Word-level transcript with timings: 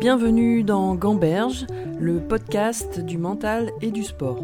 Bienvenue 0.00 0.62
dans 0.62 0.94
Gamberge, 0.94 1.66
le 1.98 2.20
podcast 2.20 3.00
du 3.00 3.18
mental 3.18 3.72
et 3.80 3.90
du 3.90 4.04
sport. 4.04 4.38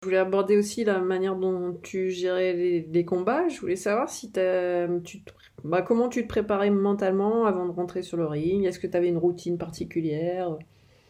Je 0.00 0.04
voulais 0.06 0.18
aborder 0.18 0.56
aussi 0.56 0.84
la 0.84 0.98
manière 0.98 1.34
dont 1.34 1.76
tu 1.82 2.10
gérais 2.10 2.52
les, 2.52 3.04
combats. 3.04 3.48
Je 3.48 3.58
voulais 3.60 3.74
savoir 3.74 4.08
si 4.08 4.30
tu 4.30 4.40
bah, 5.64 5.82
comment 5.82 6.08
tu 6.08 6.22
te 6.22 6.28
préparais 6.28 6.70
mentalement 6.70 7.46
avant 7.46 7.66
de 7.66 7.72
rentrer 7.72 8.02
sur 8.02 8.16
le 8.16 8.26
ring? 8.26 8.64
Est-ce 8.64 8.78
que 8.78 8.86
tu 8.86 8.96
avais 8.96 9.08
une 9.08 9.18
routine 9.18 9.58
particulière? 9.58 10.50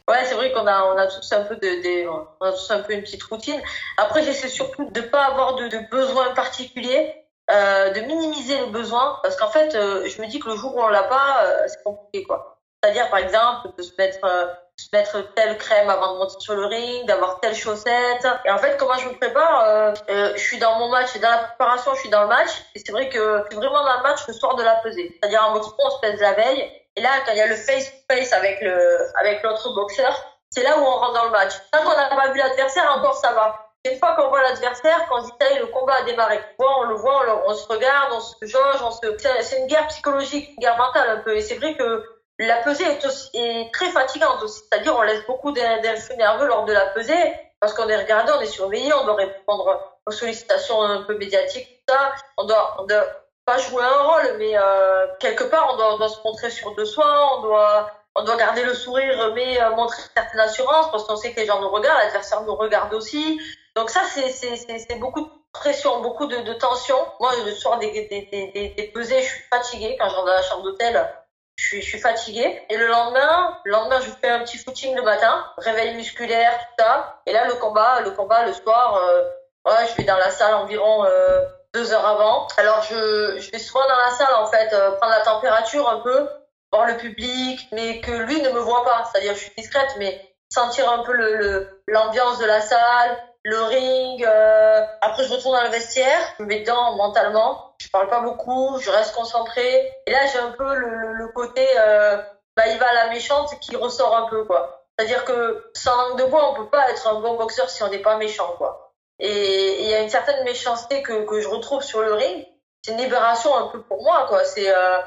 Ouais, 0.08 0.24
c'est 0.24 0.36
vrai 0.36 0.52
qu'on 0.52 0.66
a, 0.66 0.84
on 0.94 0.96
a 0.96 1.06
tous 1.06 1.32
un 1.32 1.44
peu 1.44 1.56
de, 1.56 2.08
on 2.08 2.44
a 2.46 2.52
tous 2.52 2.70
un 2.70 2.80
peu 2.80 2.94
une 2.94 3.02
petite 3.02 3.22
routine. 3.24 3.60
Après, 3.98 4.22
j'essaie 4.24 4.48
surtout 4.48 4.88
de 4.90 5.02
pas 5.02 5.26
avoir 5.26 5.56
de, 5.56 5.68
de 5.68 5.90
besoins 5.90 6.32
particuliers, 6.34 7.10
euh, 7.10 7.31
de 7.52 8.00
minimiser 8.00 8.58
les 8.58 8.66
besoins, 8.66 9.18
parce 9.22 9.36
qu'en 9.36 9.50
fait, 9.50 9.74
euh, 9.74 10.08
je 10.08 10.20
me 10.20 10.26
dis 10.26 10.40
que 10.40 10.48
le 10.48 10.56
jour 10.56 10.74
où 10.74 10.80
on 10.80 10.88
l'a 10.88 11.02
pas, 11.04 11.44
euh, 11.44 11.64
c'est 11.66 11.82
compliqué, 11.82 12.24
quoi. 12.24 12.58
C'est-à-dire, 12.82 13.10
par 13.10 13.20
exemple, 13.20 13.68
de 13.76 13.82
se 13.82 13.92
mettre, 13.96 14.24
euh, 14.24 14.46
se 14.76 14.88
mettre 14.92 15.34
telle 15.34 15.56
crème 15.58 15.88
avant 15.88 16.14
de 16.14 16.18
monter 16.18 16.34
sur 16.40 16.54
le 16.54 16.66
ring, 16.66 17.06
d'avoir 17.06 17.40
telle 17.40 17.54
chaussette. 17.54 18.26
Et 18.44 18.50
en 18.50 18.58
fait, 18.58 18.76
comment 18.76 18.96
je 18.98 19.08
me 19.08 19.14
prépare 19.14 19.94
Je 20.08 20.40
suis 20.40 20.58
dans 20.58 20.78
mon 20.78 20.88
match 20.88 21.16
dans 21.18 21.30
la 21.30 21.38
préparation, 21.38 21.94
je 21.94 22.00
suis 22.00 22.08
dans 22.08 22.22
le 22.22 22.28
match. 22.28 22.50
Et 22.74 22.82
c'est 22.84 22.90
vrai 22.90 23.08
que 23.08 23.44
je 23.44 23.50
suis 23.50 23.56
vraiment 23.56 23.84
dans 23.84 23.98
le 23.98 24.02
match 24.02 24.26
le 24.26 24.34
soir 24.34 24.56
de 24.56 24.64
la 24.64 24.76
pesée. 24.76 25.16
C'est-à-dire, 25.20 25.44
en 25.46 25.52
boxe 25.52 25.68
on 25.78 25.90
se 25.90 26.00
pèse 26.00 26.20
la 26.20 26.32
veille. 26.32 26.72
Et 26.96 27.00
là, 27.00 27.10
quand 27.24 27.32
il 27.32 27.38
y 27.38 27.42
a 27.42 27.46
le 27.46 27.54
face-to-face 27.54 28.32
avec 28.32 28.60
le, 28.60 28.98
avec 29.20 29.42
l'autre 29.42 29.72
boxeur, 29.74 30.14
c'est 30.50 30.62
là 30.62 30.76
où 30.78 30.82
on 30.82 30.96
rentre 30.96 31.14
dans 31.14 31.24
le 31.24 31.30
match. 31.30 31.52
Quand 31.72 31.80
on 31.84 31.96
n'a 31.96 32.08
pas 32.08 32.32
vu 32.32 32.38
l'adversaire, 32.38 32.92
encore 32.96 33.14
ça 33.14 33.32
va. 33.32 33.71
Une 33.84 33.98
fois 33.98 34.14
qu'on 34.14 34.28
voit 34.28 34.42
l'adversaire, 34.42 35.06
quand 35.08 35.18
on 35.18 35.22
dit 35.22 35.58
le 35.58 35.66
combat 35.66 35.94
a 35.94 36.02
démarré. 36.04 36.38
On 36.58 36.84
le 36.84 36.94
voit, 36.94 37.42
on, 37.46 37.54
se 37.54 37.66
regarde, 37.66 38.12
on 38.12 38.20
se 38.20 38.34
jauge, 38.42 38.80
on 38.80 38.92
se, 38.92 39.00
c'est 39.40 39.58
une 39.58 39.66
guerre 39.66 39.88
psychologique, 39.88 40.50
une 40.50 40.58
guerre 40.58 40.76
mentale 40.76 41.10
un 41.10 41.16
peu. 41.16 41.36
Et 41.36 41.40
c'est 41.40 41.56
vrai 41.56 41.76
que 41.76 42.04
la 42.38 42.62
pesée 42.62 42.84
est, 42.84 43.04
aussi, 43.04 43.28
est 43.34 43.74
très 43.74 43.90
fatigante 43.90 44.40
aussi. 44.42 44.62
C'est-à-dire, 44.70 44.96
on 44.96 45.02
laisse 45.02 45.26
beaucoup 45.26 45.50
d'influx 45.50 46.16
nerveux 46.16 46.46
lors 46.46 46.64
de 46.64 46.72
la 46.72 46.86
pesée 46.88 47.34
parce 47.58 47.74
qu'on 47.74 47.88
est 47.88 47.96
regardé, 47.96 48.32
on 48.36 48.40
est 48.40 48.46
surveillé, 48.46 48.92
on 48.92 49.04
doit 49.04 49.16
répondre 49.16 49.80
aux 50.06 50.10
sollicitations 50.10 50.82
un 50.82 51.02
peu 51.02 51.16
médiatiques, 51.16 51.66
tout 51.86 51.94
ça. 51.94 52.12
On 52.36 52.44
doit, 52.44 52.76
on 52.78 52.84
doit 52.86 53.06
pas 53.44 53.58
jouer 53.58 53.82
un 53.82 54.02
rôle, 54.02 54.36
mais 54.38 54.56
euh, 54.56 55.06
quelque 55.18 55.44
part, 55.44 55.70
on 55.72 55.76
doit, 55.76 55.94
on 55.94 55.98
doit, 55.98 56.08
se 56.08 56.18
montrer 56.24 56.50
sûr 56.50 56.74
de 56.76 56.84
soi, 56.84 57.36
on 57.36 57.42
doit, 57.42 57.90
on 58.14 58.24
doit 58.24 58.36
garder 58.36 58.62
le 58.62 58.74
sourire, 58.74 59.32
mais 59.34 59.60
euh, 59.60 59.70
montrer 59.70 60.00
certaine 60.14 60.40
assurance, 60.40 60.90
parce 60.92 61.04
qu'on 61.04 61.16
sait 61.16 61.32
que 61.32 61.40
les 61.40 61.46
gens 61.46 61.60
nous 61.60 61.70
regardent, 61.70 61.98
l'adversaire 61.98 62.42
nous 62.42 62.54
regarde 62.54 62.94
aussi. 62.94 63.40
Donc 63.74 63.90
ça, 63.90 64.00
c'est 64.12 64.98
beaucoup 64.98 65.22
de 65.22 65.30
pression, 65.52 66.00
beaucoup 66.00 66.26
de, 66.26 66.36
de 66.38 66.52
tension. 66.54 66.96
Moi, 67.20 67.32
le 67.44 67.52
soir 67.52 67.78
des, 67.78 67.90
des, 67.90 68.28
des, 68.30 68.74
des 68.76 68.82
pesées, 68.88 69.22
je 69.22 69.28
suis 69.28 69.42
fatiguée. 69.50 69.96
Quand 69.98 70.08
je 70.08 70.14
rentre 70.14 70.26
dans 70.26 70.32
la 70.34 70.42
chambre 70.42 70.62
d'hôtel, 70.62 71.08
je 71.56 71.66
suis, 71.66 71.82
je 71.82 71.88
suis 71.88 72.00
fatiguée. 72.00 72.62
Et 72.68 72.76
le 72.76 72.86
lendemain, 72.86 73.58
le 73.64 73.72
lendemain, 73.72 74.00
je 74.00 74.10
fais 74.20 74.28
un 74.30 74.40
petit 74.40 74.58
footing 74.58 74.94
le 74.94 75.02
matin, 75.02 75.46
réveil 75.58 75.94
musculaire, 75.94 76.58
tout 76.58 76.84
ça. 76.84 77.20
Et 77.26 77.32
là, 77.32 77.46
le 77.46 77.54
combat, 77.54 78.00
le 78.00 78.10
combat, 78.10 78.44
le 78.46 78.52
soir, 78.52 78.96
euh, 78.96 79.22
ouais, 79.66 79.86
je 79.90 79.96
vais 79.96 80.04
dans 80.04 80.18
la 80.18 80.30
salle 80.30 80.54
environ... 80.54 81.04
Euh, 81.04 81.40
deux 81.74 81.90
heures 81.94 82.06
avant. 82.06 82.46
Alors 82.58 82.82
je, 82.82 83.38
je 83.40 83.50
vais 83.50 83.58
souvent 83.58 83.88
dans 83.88 83.96
la 83.96 84.10
salle 84.10 84.34
en 84.34 84.44
fait, 84.44 84.74
euh, 84.74 84.90
prendre 84.98 85.14
la 85.14 85.22
température 85.22 85.88
un 85.88 86.00
peu, 86.00 86.28
voir 86.70 86.84
le 86.84 86.98
public, 86.98 87.66
mais 87.72 88.02
que 88.02 88.10
lui 88.10 88.42
ne 88.42 88.50
me 88.50 88.60
voit 88.60 88.84
pas. 88.84 89.04
C'est-à-dire 89.10 89.32
je 89.32 89.38
suis 89.38 89.52
discrète, 89.56 89.94
mais 89.96 90.20
sentir 90.50 90.90
un 90.90 91.02
peu 91.02 91.14
le 91.14 91.82
l'ambiance 91.88 92.38
de 92.40 92.44
la 92.44 92.60
salle, 92.60 93.16
le 93.44 93.62
ring. 93.62 94.24
Euh... 94.24 94.86
Après 95.00 95.24
je 95.24 95.32
retourne 95.32 95.56
dans 95.56 95.64
le 95.64 95.70
vestiaire, 95.70 96.20
je 96.38 96.42
me 96.42 96.48
mets 96.48 96.60
dedans 96.60 96.96
mentalement. 96.96 97.74
Je 97.78 97.88
parle 97.88 98.08
pas 98.08 98.20
beaucoup, 98.20 98.78
je 98.78 98.90
reste 98.90 99.14
concentrée. 99.14 99.92
Et 100.06 100.10
là 100.10 100.26
j'ai 100.32 100.38
un 100.38 100.52
peu 100.52 100.74
le, 100.74 101.12
le, 101.12 101.28
côté, 101.28 101.66
euh, 101.78 102.16
bah 102.56 102.66
il 102.68 102.78
va 102.78 102.88
à 102.88 102.94
la 102.94 103.08
méchante 103.10 103.58
qui 103.60 103.76
ressort 103.76 104.16
un 104.16 104.28
peu 104.28 104.44
quoi. 104.44 104.84
C'est-à-dire 104.96 105.24
que 105.24 105.70
sans 105.74 105.96
langue 105.96 106.18
de 106.18 106.24
bois, 106.24 106.50
on 106.50 106.54
peut 106.54 106.68
pas 106.68 106.90
être 106.90 107.06
un 107.08 107.20
bon 107.20 107.36
boxeur 107.36 107.68
si 107.70 107.82
on 107.82 107.88
n'est 107.88 107.98
pas 107.98 108.16
méchant 108.16 108.54
quoi. 108.58 108.92
Et 109.18 109.82
il 109.82 109.88
y 109.88 109.94
a 109.94 110.00
une 110.00 110.08
certaine 110.08 110.42
méchanceté 110.44 111.02
que, 111.02 111.24
que 111.24 111.40
je 111.40 111.48
retrouve 111.48 111.82
sur 111.82 112.02
le 112.02 112.14
ring. 112.14 112.46
C'est 112.84 112.92
une 112.92 112.98
libération 112.98 113.54
un 113.56 113.68
peu 113.68 113.80
pour 113.82 114.02
moi, 114.02 114.26
quoi. 114.28 114.44
C'est 114.44 114.68
euh, 114.68 114.98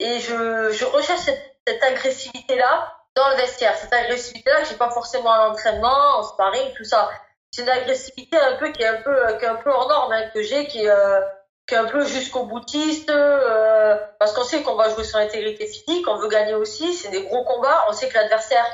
et 0.00 0.18
je, 0.18 0.72
je 0.72 0.84
recherche 0.84 1.20
cette, 1.20 1.56
cette 1.66 1.82
agressivité-là 1.82 2.92
dans 3.14 3.28
le 3.28 3.36
vestiaire. 3.36 3.76
Cette 3.76 3.92
agressivité-là 3.92 4.62
que 4.62 4.68
j'ai 4.68 4.74
pas 4.74 4.90
forcément 4.90 5.30
à 5.30 5.46
l'entraînement, 5.46 6.18
en 6.18 6.22
sparring, 6.24 6.72
tout 6.74 6.84
ça. 6.84 7.08
C'est 7.52 7.62
une 7.62 7.68
agressivité 7.68 8.38
un 8.38 8.56
peu 8.56 8.72
qui 8.72 8.82
est 8.82 8.86
un 8.86 9.02
peu 9.02 9.14
qui 9.38 9.44
est 9.44 9.48
un 9.48 9.56
peu 9.56 9.70
hors 9.70 9.88
norme 9.88 10.12
hein, 10.12 10.28
que 10.32 10.42
j'ai, 10.42 10.66
qui 10.66 10.84
est 10.84 10.90
euh, 10.90 11.20
qui 11.66 11.74
est 11.74 11.78
un 11.78 11.84
peu 11.84 12.04
jusqu'au 12.04 12.44
boutiste, 12.44 13.10
euh, 13.10 13.96
parce 14.18 14.32
qu'on 14.32 14.44
sait 14.44 14.62
qu'on 14.62 14.74
va 14.74 14.88
jouer 14.90 15.04
sur 15.04 15.18
l'intégrité 15.18 15.66
physique, 15.66 16.06
on 16.08 16.16
veut 16.18 16.28
gagner 16.28 16.54
aussi, 16.54 16.92
c'est 16.94 17.10
des 17.10 17.22
gros 17.24 17.44
combats, 17.44 17.84
on 17.88 17.92
sait 17.92 18.08
que 18.08 18.14
l'adversaire 18.14 18.66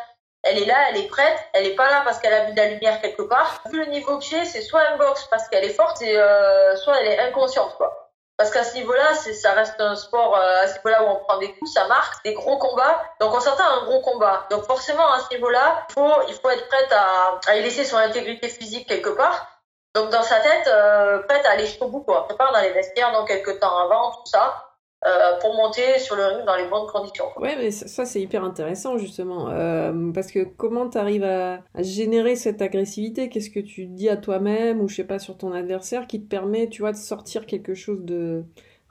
elle 0.42 0.58
est 0.58 0.66
là, 0.66 0.76
elle 0.88 0.96
est 0.98 1.08
prête, 1.08 1.36
elle 1.52 1.66
est 1.66 1.74
pas 1.74 1.90
là 1.90 2.02
parce 2.04 2.20
qu'elle 2.20 2.32
a 2.32 2.44
vu 2.44 2.52
de 2.52 2.56
la 2.56 2.68
lumière 2.68 3.00
quelque 3.00 3.22
part. 3.22 3.60
Vu 3.70 3.84
le 3.84 3.90
niveau 3.90 4.18
que 4.18 4.24
j'ai, 4.24 4.44
c'est 4.44 4.62
soit 4.62 4.82
un 4.92 4.96
box 4.96 5.26
parce 5.30 5.48
qu'elle 5.48 5.64
est 5.64 5.74
forte, 5.74 6.00
euh, 6.02 6.76
soit 6.76 7.00
elle 7.00 7.08
est 7.08 7.18
inconsciente, 7.18 7.74
quoi. 7.76 8.07
Parce 8.38 8.50
qu'à 8.50 8.62
ce 8.62 8.74
niveau-là, 8.74 9.14
ça 9.14 9.52
reste 9.52 9.80
un 9.80 9.96
sport, 9.96 10.36
euh, 10.36 10.62
à 10.62 10.68
ce 10.68 10.74
niveau-là 10.76 11.02
où 11.02 11.06
on 11.08 11.16
prend 11.16 11.38
des 11.38 11.52
coups, 11.54 11.72
ça 11.72 11.88
marque, 11.88 12.24
des 12.24 12.34
gros 12.34 12.56
combats. 12.56 13.02
Donc 13.20 13.34
on 13.34 13.40
s'attend 13.40 13.64
à 13.64 13.80
un 13.80 13.84
gros 13.84 14.00
combat. 14.00 14.46
Donc 14.48 14.64
forcément, 14.64 15.10
à 15.12 15.18
ce 15.18 15.34
niveau-là, 15.34 15.84
il 15.90 15.92
faut, 15.94 16.12
il 16.28 16.34
faut 16.34 16.48
être 16.48 16.68
prête 16.68 16.92
à, 16.92 17.40
à 17.48 17.56
y 17.56 17.62
laisser 17.62 17.84
son 17.84 17.96
intégrité 17.96 18.48
physique 18.48 18.88
quelque 18.88 19.10
part. 19.10 19.48
Donc 19.94 20.10
dans 20.10 20.22
sa 20.22 20.38
tête, 20.38 20.68
euh, 20.68 21.18
prête 21.24 21.44
à 21.46 21.50
aller 21.50 21.66
jusqu'au 21.66 21.88
bout, 21.88 22.02
quoi. 22.02 22.28
Prépare 22.28 22.52
dans 22.52 22.60
les 22.60 22.70
vestiaires, 22.70 23.10
dans 23.10 23.24
quelques 23.24 23.58
temps 23.58 23.76
avant, 23.76 24.12
tout 24.12 24.26
ça. 24.26 24.67
Euh, 25.06 25.38
pour 25.40 25.54
monter 25.54 26.00
sur 26.00 26.16
le 26.16 26.24
ring 26.26 26.44
dans 26.44 26.56
les 26.56 26.66
bonnes 26.66 26.88
conditions. 26.88 27.26
Ouais, 27.36 27.54
mais 27.56 27.70
ça, 27.70 28.04
c'est 28.04 28.20
hyper 28.20 28.42
intéressant 28.42 28.98
justement, 28.98 29.48
euh, 29.48 29.92
parce 30.12 30.32
que 30.32 30.42
comment 30.42 30.90
tu 30.90 30.98
arrives 30.98 31.22
à, 31.22 31.60
générer 31.78 32.34
cette 32.34 32.60
agressivité? 32.60 33.28
Qu'est-ce 33.28 33.50
que 33.50 33.60
tu 33.60 33.86
dis 33.86 34.08
à 34.08 34.16
toi-même 34.16 34.80
ou 34.80 34.88
je 34.88 34.96
sais 34.96 35.04
pas 35.04 35.20
sur 35.20 35.38
ton 35.38 35.52
adversaire 35.52 36.08
qui 36.08 36.20
te 36.20 36.28
permet, 36.28 36.68
tu 36.68 36.82
vois, 36.82 36.90
de 36.90 36.96
sortir 36.96 37.46
quelque 37.46 37.74
chose 37.74 38.00
de 38.02 38.42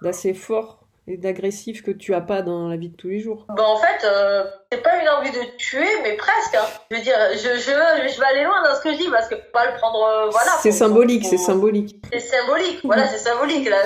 d'assez 0.01 0.33
fort? 0.33 0.86
Et 1.07 1.15
d'agressif 1.15 1.83
que 1.83 1.91
tu 1.91 2.13
as 2.13 2.21
pas 2.21 2.41
dans 2.41 2.67
la 2.67 2.75
vie 2.75 2.89
de 2.89 2.95
tous 2.95 3.07
les 3.07 3.19
jours 3.19 3.45
ben, 3.47 3.63
En 3.63 3.77
fait, 3.77 4.05
euh, 4.05 4.43
c'est 4.69 4.81
pas 4.81 4.97
une 4.97 5.07
envie 5.07 5.31
de 5.31 5.55
tuer, 5.57 5.87
mais 6.03 6.17
presque. 6.17 6.55
Hein. 6.55 6.65
Je 6.91 6.97
veux 6.97 7.01
dire, 7.01 7.17
je, 7.31 7.57
je, 7.57 8.09
je 8.13 8.19
vais 8.19 8.25
aller 8.25 8.43
loin 8.43 8.61
dans 8.63 8.75
ce 8.75 8.81
que 8.81 8.91
je 8.91 8.97
dis 8.97 9.09
parce 9.09 9.29
que 9.29 9.35
pas 9.35 9.65
le 9.71 9.77
prendre. 9.77 10.03
Euh, 10.03 10.29
voilà. 10.29 10.51
C'est 10.59 10.73
symbolique, 10.73 11.25
c'est 11.25 11.37
symbolique. 11.37 11.95
C'est 12.11 12.19
symbolique, 12.19 12.79
voilà, 12.83 13.07
c'est 13.07 13.19
symbolique. 13.19 13.69
Là, 13.69 13.77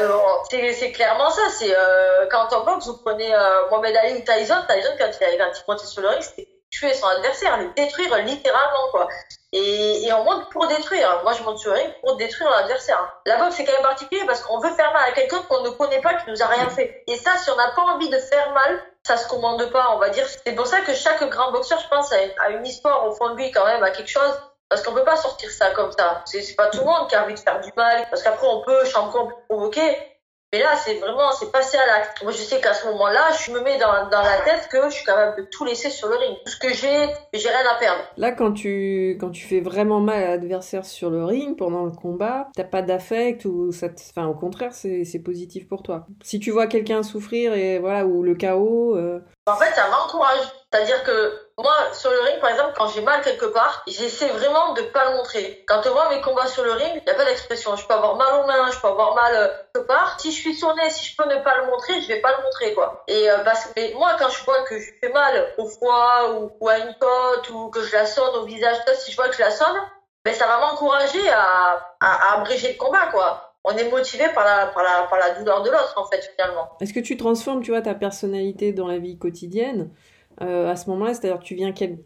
c'est 0.49 0.91
clairement 0.91 1.29
ça. 1.29 1.41
C'est 1.59 1.75
euh, 1.75 2.25
quand 2.31 2.47
on 2.59 2.65
boxe, 2.65 2.87
vous 2.87 2.97
prenez 2.97 3.33
euh, 3.33 3.69
Mohamed 3.69 3.95
Ali 3.95 4.15
ou 4.15 4.21
Tyson. 4.21 4.55
Tyson, 4.67 4.91
quand 4.97 5.09
il, 5.21 5.37
quand 5.37 5.51
il 5.55 5.63
montait 5.67 5.85
sur 5.85 6.01
le 6.01 6.07
ring, 6.09 6.21
c'était 6.21 6.47
tuer 6.71 6.93
son 6.93 7.07
adversaire, 7.07 7.59
le 7.59 7.69
détruire 7.75 8.17
littéralement, 8.25 8.89
quoi. 8.91 9.07
Et, 9.53 10.05
et 10.05 10.13
on 10.13 10.23
monte 10.23 10.49
pour 10.49 10.67
détruire. 10.67 11.21
Moi, 11.23 11.33
je 11.33 11.43
monte 11.43 11.57
sur 11.57 11.73
ring 11.73 11.93
pour 12.01 12.15
détruire 12.15 12.49
l'adversaire. 12.49 13.21
La 13.25 13.37
boxe, 13.37 13.55
c'est 13.55 13.65
quand 13.65 13.73
même 13.73 13.81
particulier 13.81 14.23
parce 14.25 14.41
qu'on 14.41 14.59
veut 14.59 14.73
faire 14.73 14.93
mal 14.93 15.09
à 15.09 15.11
quelqu'un 15.11 15.41
qu'on 15.49 15.61
ne 15.61 15.69
connaît 15.69 16.01
pas, 16.01 16.13
qui 16.13 16.29
nous 16.29 16.41
a 16.41 16.45
rien 16.45 16.69
fait. 16.69 17.03
Et 17.07 17.17
ça, 17.17 17.37
si 17.37 17.49
on 17.49 17.55
n'a 17.57 17.71
pas 17.71 17.81
envie 17.81 18.09
de 18.09 18.17
faire 18.17 18.53
mal, 18.53 18.81
ça 19.03 19.17
se 19.17 19.27
commande 19.27 19.69
pas, 19.71 19.89
on 19.93 19.97
va 19.97 20.09
dire. 20.09 20.25
C'est 20.25 20.55
pour 20.55 20.67
ça 20.67 20.81
que 20.81 20.93
chaque 20.93 21.23
grand 21.29 21.51
boxeur, 21.51 21.79
je 21.79 21.87
pense, 21.89 22.13
a 22.13 22.49
une 22.49 22.65
histoire 22.65 23.05
au 23.07 23.13
fond 23.13 23.29
de 23.31 23.35
lui 23.35 23.51
quand 23.51 23.65
même, 23.65 23.83
à 23.83 23.91
quelque 23.91 24.09
chose. 24.09 24.39
Parce 24.69 24.83
qu'on 24.83 24.93
peut 24.93 25.03
pas 25.03 25.17
sortir 25.17 25.51
ça 25.51 25.71
comme 25.71 25.91
ça. 25.91 26.23
C'est 26.25 26.55
pas 26.55 26.67
tout 26.67 26.79
le 26.79 26.85
monde 26.85 27.09
qui 27.09 27.15
a 27.15 27.25
envie 27.25 27.33
de 27.33 27.39
faire 27.39 27.59
du 27.59 27.69
mal. 27.75 28.07
Parce 28.09 28.23
qu'après, 28.23 28.47
on 28.47 28.61
peut, 28.61 28.85
champion, 28.85 29.29
provoquer. 29.49 30.10
Mais 30.53 30.59
là, 30.59 30.75
c'est 30.75 30.95
vraiment, 30.95 31.31
c'est 31.31 31.49
passé 31.49 31.77
à 31.77 31.85
l'acte. 31.85 32.21
Moi, 32.23 32.33
je 32.33 32.37
sais 32.37 32.59
qu'à 32.59 32.73
ce 32.73 32.85
moment-là, 32.87 33.29
je 33.45 33.51
me 33.51 33.61
mets 33.61 33.77
dans, 33.77 34.09
dans 34.09 34.21
la 34.21 34.41
tête 34.41 34.67
que 34.69 34.89
je 34.89 34.95
suis 34.95 35.05
capable 35.05 35.37
de 35.37 35.47
tout 35.49 35.63
laisser 35.63 35.89
sur 35.89 36.09
le 36.09 36.17
ring. 36.17 36.37
Tout 36.45 36.51
ce 36.51 36.57
que 36.57 36.73
j'ai, 36.73 37.07
j'ai 37.33 37.49
rien 37.49 37.65
à 37.73 37.79
perdre. 37.79 38.01
Là, 38.17 38.31
quand 38.31 38.51
tu, 38.51 39.17
quand 39.19 39.29
tu 39.29 39.47
fais 39.47 39.61
vraiment 39.61 40.01
mal 40.01 40.21
à 40.21 40.27
l'adversaire 40.31 40.83
sur 40.83 41.09
le 41.09 41.23
ring 41.23 41.57
pendant 41.57 41.85
le 41.85 41.91
combat, 41.91 42.49
t'as 42.53 42.65
pas 42.65 42.81
d'affect 42.81 43.45
ou 43.45 43.71
ça 43.71 43.87
te... 43.87 44.01
enfin, 44.09 44.27
au 44.27 44.33
contraire, 44.33 44.73
c'est, 44.73 45.05
c'est 45.05 45.19
positif 45.19 45.69
pour 45.69 45.83
toi. 45.83 46.05
Si 46.21 46.39
tu 46.39 46.51
vois 46.51 46.67
quelqu'un 46.67 47.01
souffrir 47.01 47.53
et 47.53 47.79
voilà, 47.79 48.05
ou 48.05 48.21
le 48.21 48.35
chaos. 48.35 48.97
Euh, 48.97 49.19
en 49.47 49.55
fait, 49.55 49.73
ça 49.73 49.87
m'encourage. 49.89 50.51
C'est-à-dire 50.73 51.03
que 51.03 51.33
moi, 51.61 51.73
sur 51.93 52.11
le 52.11 52.19
ring, 52.21 52.39
par 52.39 52.49
exemple, 52.49 52.73
quand 52.75 52.87
j'ai 52.87 53.01
mal 53.01 53.21
quelque 53.21 53.45
part, 53.45 53.83
j'essaie 53.87 54.29
vraiment 54.29 54.73
de 54.73 54.81
pas 54.83 55.09
le 55.09 55.17
montrer. 55.17 55.63
Quand 55.67 55.81
on 55.85 55.91
voit 55.91 56.09
mes 56.09 56.21
combats 56.21 56.47
sur 56.47 56.63
le 56.63 56.71
ring, 56.73 56.91
il 56.95 57.03
n'y 57.03 57.11
a 57.11 57.15
pas 57.15 57.25
d'expression. 57.25 57.75
Je 57.75 57.85
peux 57.85 57.93
avoir 57.93 58.15
mal 58.15 58.41
aux 58.41 58.47
mains, 58.47 58.71
je 58.71 58.79
peux 58.79 58.87
avoir 58.87 59.15
mal 59.15 59.33
euh, 59.35 59.47
quelque 59.73 59.87
part. 59.87 60.19
Si 60.19 60.31
je 60.31 60.39
suis 60.39 60.55
sonné, 60.55 60.89
si 60.89 61.05
je 61.05 61.15
peux 61.15 61.27
ne 61.29 61.41
pas 61.43 61.57
le 61.57 61.67
montrer, 61.67 62.01
je 62.01 62.07
vais 62.07 62.21
pas 62.21 62.35
le 62.37 62.43
montrer, 62.43 62.73
quoi. 62.73 63.03
Et 63.07 63.29
euh, 63.29 63.37
que 63.43 63.97
moi, 63.97 64.15
quand 64.19 64.29
je 64.29 64.43
vois 64.43 64.63
que 64.63 64.79
je 64.79 64.91
fais 64.99 65.09
mal 65.09 65.53
au 65.57 65.65
foie 65.67 66.49
ou, 66.59 66.69
à 66.69 66.77
une 66.77 66.95
côte 66.99 67.49
ou 67.49 67.69
que 67.69 67.83
je 67.83 67.93
la 67.93 68.05
sonne 68.05 68.35
au 68.35 68.45
visage, 68.45 68.77
si 68.97 69.11
je 69.11 69.15
vois 69.15 69.29
que 69.29 69.35
je 69.35 69.41
la 69.41 69.51
sonne, 69.51 69.77
ben 70.23 70.33
ça 70.33 70.47
va 70.47 70.59
m'encourager 70.59 71.29
à, 71.31 71.95
abréger 72.33 72.73
le 72.73 72.77
combat, 72.77 73.07
quoi 73.11 73.47
on 73.63 73.77
est 73.77 73.91
motivé 73.91 74.25
par 74.33 74.43
la 74.43 75.29
douleur 75.37 75.61
de 75.61 75.69
l'autre, 75.69 75.93
en 75.95 76.05
fait, 76.05 76.31
finalement. 76.35 76.67
Est-ce 76.79 76.93
que 76.93 76.99
tu 76.99 77.15
transformes, 77.15 77.61
tu 77.61 77.69
vois, 77.69 77.83
ta 77.83 77.93
personnalité 77.93 78.73
dans 78.73 78.87
la 78.87 78.97
vie 78.97 79.19
quotidienne 79.19 79.91
euh, 80.41 80.69
à 80.69 80.75
ce 80.75 80.89
moment-là, 80.89 81.13
c'est-à-dire 81.13 81.39
tu, 81.39 81.57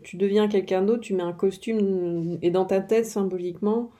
tu 0.04 0.18
deviens 0.18 0.48
quelqu'un 0.48 0.82
d'autre, 0.82 1.02
tu 1.02 1.14
mets 1.14 1.24
un 1.24 1.34
costume 1.34 2.38
et 2.42 2.52
dans 2.52 2.66
ta 2.66 2.82
tête 2.82 3.06
symboliquement, 3.06 3.92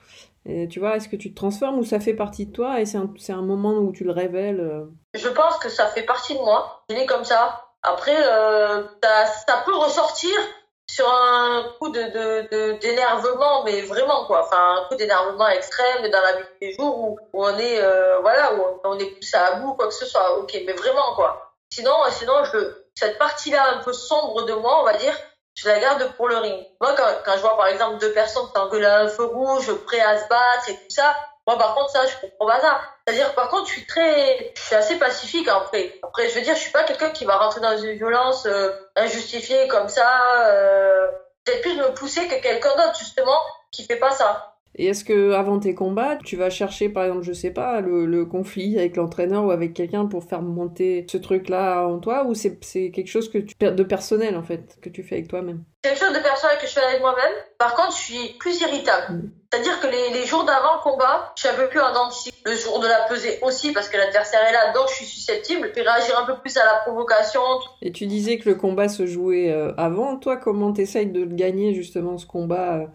tu 0.70 0.78
vois, 0.78 0.96
est-ce 0.96 1.08
que 1.08 1.16
tu 1.16 1.30
te 1.30 1.34
transformes 1.34 1.78
ou 1.78 1.84
ça 1.84 1.98
fait 1.98 2.14
partie 2.14 2.46
de 2.46 2.52
toi 2.52 2.80
et 2.80 2.86
c'est 2.86 2.98
un, 2.98 3.10
un, 3.30 3.42
moment 3.42 3.78
où 3.78 3.90
tu 3.90 4.04
le 4.04 4.12
révèles 4.12 4.60
euh 4.60 4.84
Je 5.14 5.28
pense 5.28 5.58
que 5.58 5.68
ça 5.68 5.88
fait 5.88 6.04
partie 6.04 6.34
de 6.34 6.38
moi. 6.38 6.84
Je 6.88 6.94
l'ai 6.94 7.04
comme 7.04 7.24
ça. 7.24 7.64
Après, 7.82 8.16
euh, 8.16 8.82
ça, 9.02 9.62
peut 9.64 9.74
ressortir 9.74 10.30
sur 10.88 11.08
un 11.08 11.64
coup 11.80 11.88
de 11.88 12.78
d'énervement, 12.78 13.64
de, 13.64 13.70
mais 13.70 13.82
vraiment 13.82 14.24
quoi. 14.26 14.44
Enfin, 14.44 14.82
un 14.82 14.88
coup 14.88 14.94
d'énervement 14.94 15.48
extrême 15.48 16.08
dans 16.10 16.20
la 16.20 16.36
vie 16.36 16.42
de 16.42 16.44
tous 16.44 16.60
les 16.60 16.72
jours 16.74 16.96
où, 16.96 17.18
où 17.32 17.44
on 17.44 17.58
est 17.58 17.80
voilà 18.20 18.54
où 18.54 18.62
on, 18.84 18.98
est 18.98 19.10
poussé 19.16 19.36
à 19.36 19.56
bout 19.56 19.74
quoi 19.74 19.88
que 19.88 19.94
ce 19.94 20.06
soit. 20.06 20.38
Ok, 20.38 20.56
mais 20.64 20.74
vraiment 20.74 21.14
quoi. 21.16 21.54
Sinon, 21.72 21.94
sinon 22.10 22.44
je 22.44 22.85
cette 22.96 23.18
partie-là 23.18 23.74
un 23.74 23.78
peu 23.78 23.92
sombre 23.92 24.42
de 24.42 24.54
moi, 24.54 24.80
on 24.80 24.84
va 24.84 24.94
dire, 24.94 25.16
je 25.54 25.68
la 25.68 25.78
garde 25.78 26.12
pour 26.16 26.28
le 26.28 26.36
ring. 26.38 26.66
Moi, 26.80 26.94
quand, 26.96 27.32
je 27.36 27.40
vois 27.40 27.56
par 27.56 27.68
exemple 27.68 27.98
deux 27.98 28.12
personnes 28.12 28.46
s'engueuler 28.54 28.86
à 28.86 29.00
un 29.00 29.08
feu 29.08 29.24
rouge, 29.24 29.72
prêts 29.86 30.00
à 30.00 30.18
se 30.18 30.28
battre 30.28 30.68
et 30.68 30.74
tout 30.74 30.90
ça, 30.90 31.16
moi 31.46 31.56
par 31.56 31.74
contre 31.74 31.90
ça, 31.90 32.06
je 32.06 32.14
comprends 32.20 32.46
pas 32.46 32.60
ça. 32.60 32.80
C'est-à-dire 33.06 33.34
par 33.34 33.48
contre, 33.48 33.68
je 33.68 33.72
suis 33.72 33.86
très, 33.86 34.52
je 34.56 34.60
suis 34.60 34.74
assez 34.74 34.98
pacifique 34.98 35.48
après. 35.48 35.94
Après, 36.02 36.28
je 36.28 36.34
veux 36.34 36.42
dire, 36.42 36.54
je 36.54 36.60
suis 36.60 36.72
pas 36.72 36.84
quelqu'un 36.84 37.10
qui 37.10 37.24
va 37.24 37.36
rentrer 37.36 37.60
dans 37.60 37.78
une 37.78 37.96
violence 37.96 38.46
euh, 38.46 38.70
injustifiée 38.96 39.68
comme 39.68 39.88
ça. 39.88 40.46
Euh, 40.46 41.08
Peut-être 41.46 41.62
plus 41.62 41.76
me 41.76 41.94
pousser 41.94 42.26
que 42.26 42.34
quelqu'un 42.42 42.74
d'autre 42.74 42.98
justement 42.98 43.38
qui 43.70 43.84
fait 43.84 43.96
pas 43.96 44.10
ça. 44.10 44.55
Et 44.78 44.86
est-ce 44.86 45.04
que 45.04 45.32
avant 45.32 45.58
tes 45.58 45.74
combats, 45.74 46.16
tu 46.22 46.36
vas 46.36 46.50
chercher, 46.50 46.90
par 46.90 47.04
exemple, 47.04 47.24
je 47.24 47.32
sais 47.32 47.50
pas, 47.50 47.80
le, 47.80 48.26
conflit 48.26 48.78
avec 48.78 48.96
l'entraîneur 48.96 49.44
ou 49.44 49.50
avec 49.50 49.72
quelqu'un 49.72 50.06
pour 50.06 50.24
faire 50.24 50.42
monter 50.42 51.06
ce 51.10 51.16
truc-là 51.16 51.86
en 51.86 51.98
toi, 51.98 52.24
ou 52.26 52.34
c'est 52.34 52.58
quelque 52.90 53.06
chose 53.06 53.30
que 53.30 53.38
tu 53.38 53.54
de 53.58 53.82
personnel 53.82 54.36
en 54.36 54.42
fait 54.42 54.78
que 54.82 54.88
tu 54.88 55.02
fais 55.02 55.16
avec 55.16 55.28
toi-même? 55.28 55.64
C'est 55.82 55.90
quelque 55.90 56.04
chose 56.04 56.14
de 56.14 56.22
personnel 56.22 56.58
que 56.60 56.66
je 56.66 56.72
fais 56.72 56.82
avec 56.82 57.00
moi-même. 57.00 57.32
Par 57.58 57.74
contre, 57.74 57.92
je 57.92 58.02
suis 58.02 58.28
plus 58.38 58.60
irritable. 58.60 59.14
Mm. 59.14 59.30
C'est-à-dire 59.52 59.80
que 59.80 59.86
les, 59.86 60.26
jours 60.26 60.44
d'avant 60.44 60.74
le 60.74 60.82
combat, 60.82 61.32
je 61.36 61.46
suis 61.46 61.48
un 61.48 61.54
peu 61.54 61.68
plus 61.68 61.80
en 61.80 61.92
Le 62.44 62.56
jour 62.56 62.80
de 62.80 62.86
la 62.86 63.02
pesée 63.08 63.38
aussi, 63.42 63.72
parce 63.72 63.88
que 63.88 63.96
l'adversaire 63.96 64.40
est 64.46 64.52
là, 64.52 64.72
donc 64.72 64.88
je 64.88 64.94
suis 64.94 65.06
susceptible. 65.06 65.70
Vais 65.74 65.82
réagir 65.82 66.18
un 66.18 66.26
peu 66.26 66.36
plus 66.38 66.56
à 66.56 66.64
la 66.64 66.80
provocation. 66.84 67.40
Et 67.80 67.92
tu 67.92 68.06
disais 68.06 68.38
que 68.38 68.48
le 68.48 68.56
combat 68.56 68.88
se 68.88 69.06
jouait 69.06 69.50
euh, 69.50 69.72
avant. 69.76 70.16
Toi, 70.16 70.36
comment 70.36 70.72
t'essayes 70.72 71.06
de 71.06 71.24
gagner 71.24 71.74
justement 71.74 72.18
ce 72.18 72.26
combat 72.26 72.74
euh, 72.74 72.86